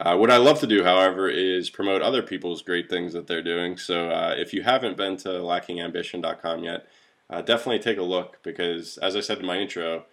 [0.01, 3.43] Uh, what I love to do, however, is promote other people's great things that they're
[3.43, 3.77] doing.
[3.77, 6.87] So uh, if you haven't been to lackingambition.com yet,
[7.31, 10.05] uh, definitely take a look because, as I said in my intro,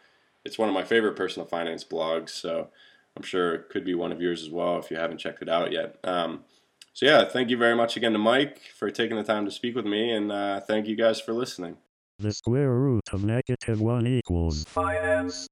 [0.43, 2.29] it's one of my favorite personal finance blogs.
[2.29, 2.69] So
[3.15, 5.49] I'm sure it could be one of yours as well if you haven't checked it
[5.49, 5.97] out yet.
[6.03, 6.43] Um,
[6.93, 9.75] so, yeah, thank you very much again to Mike for taking the time to speak
[9.75, 11.75] with me, and uh, thank you guys for listening.
[12.19, 15.49] The square root of negative 1 equals finance.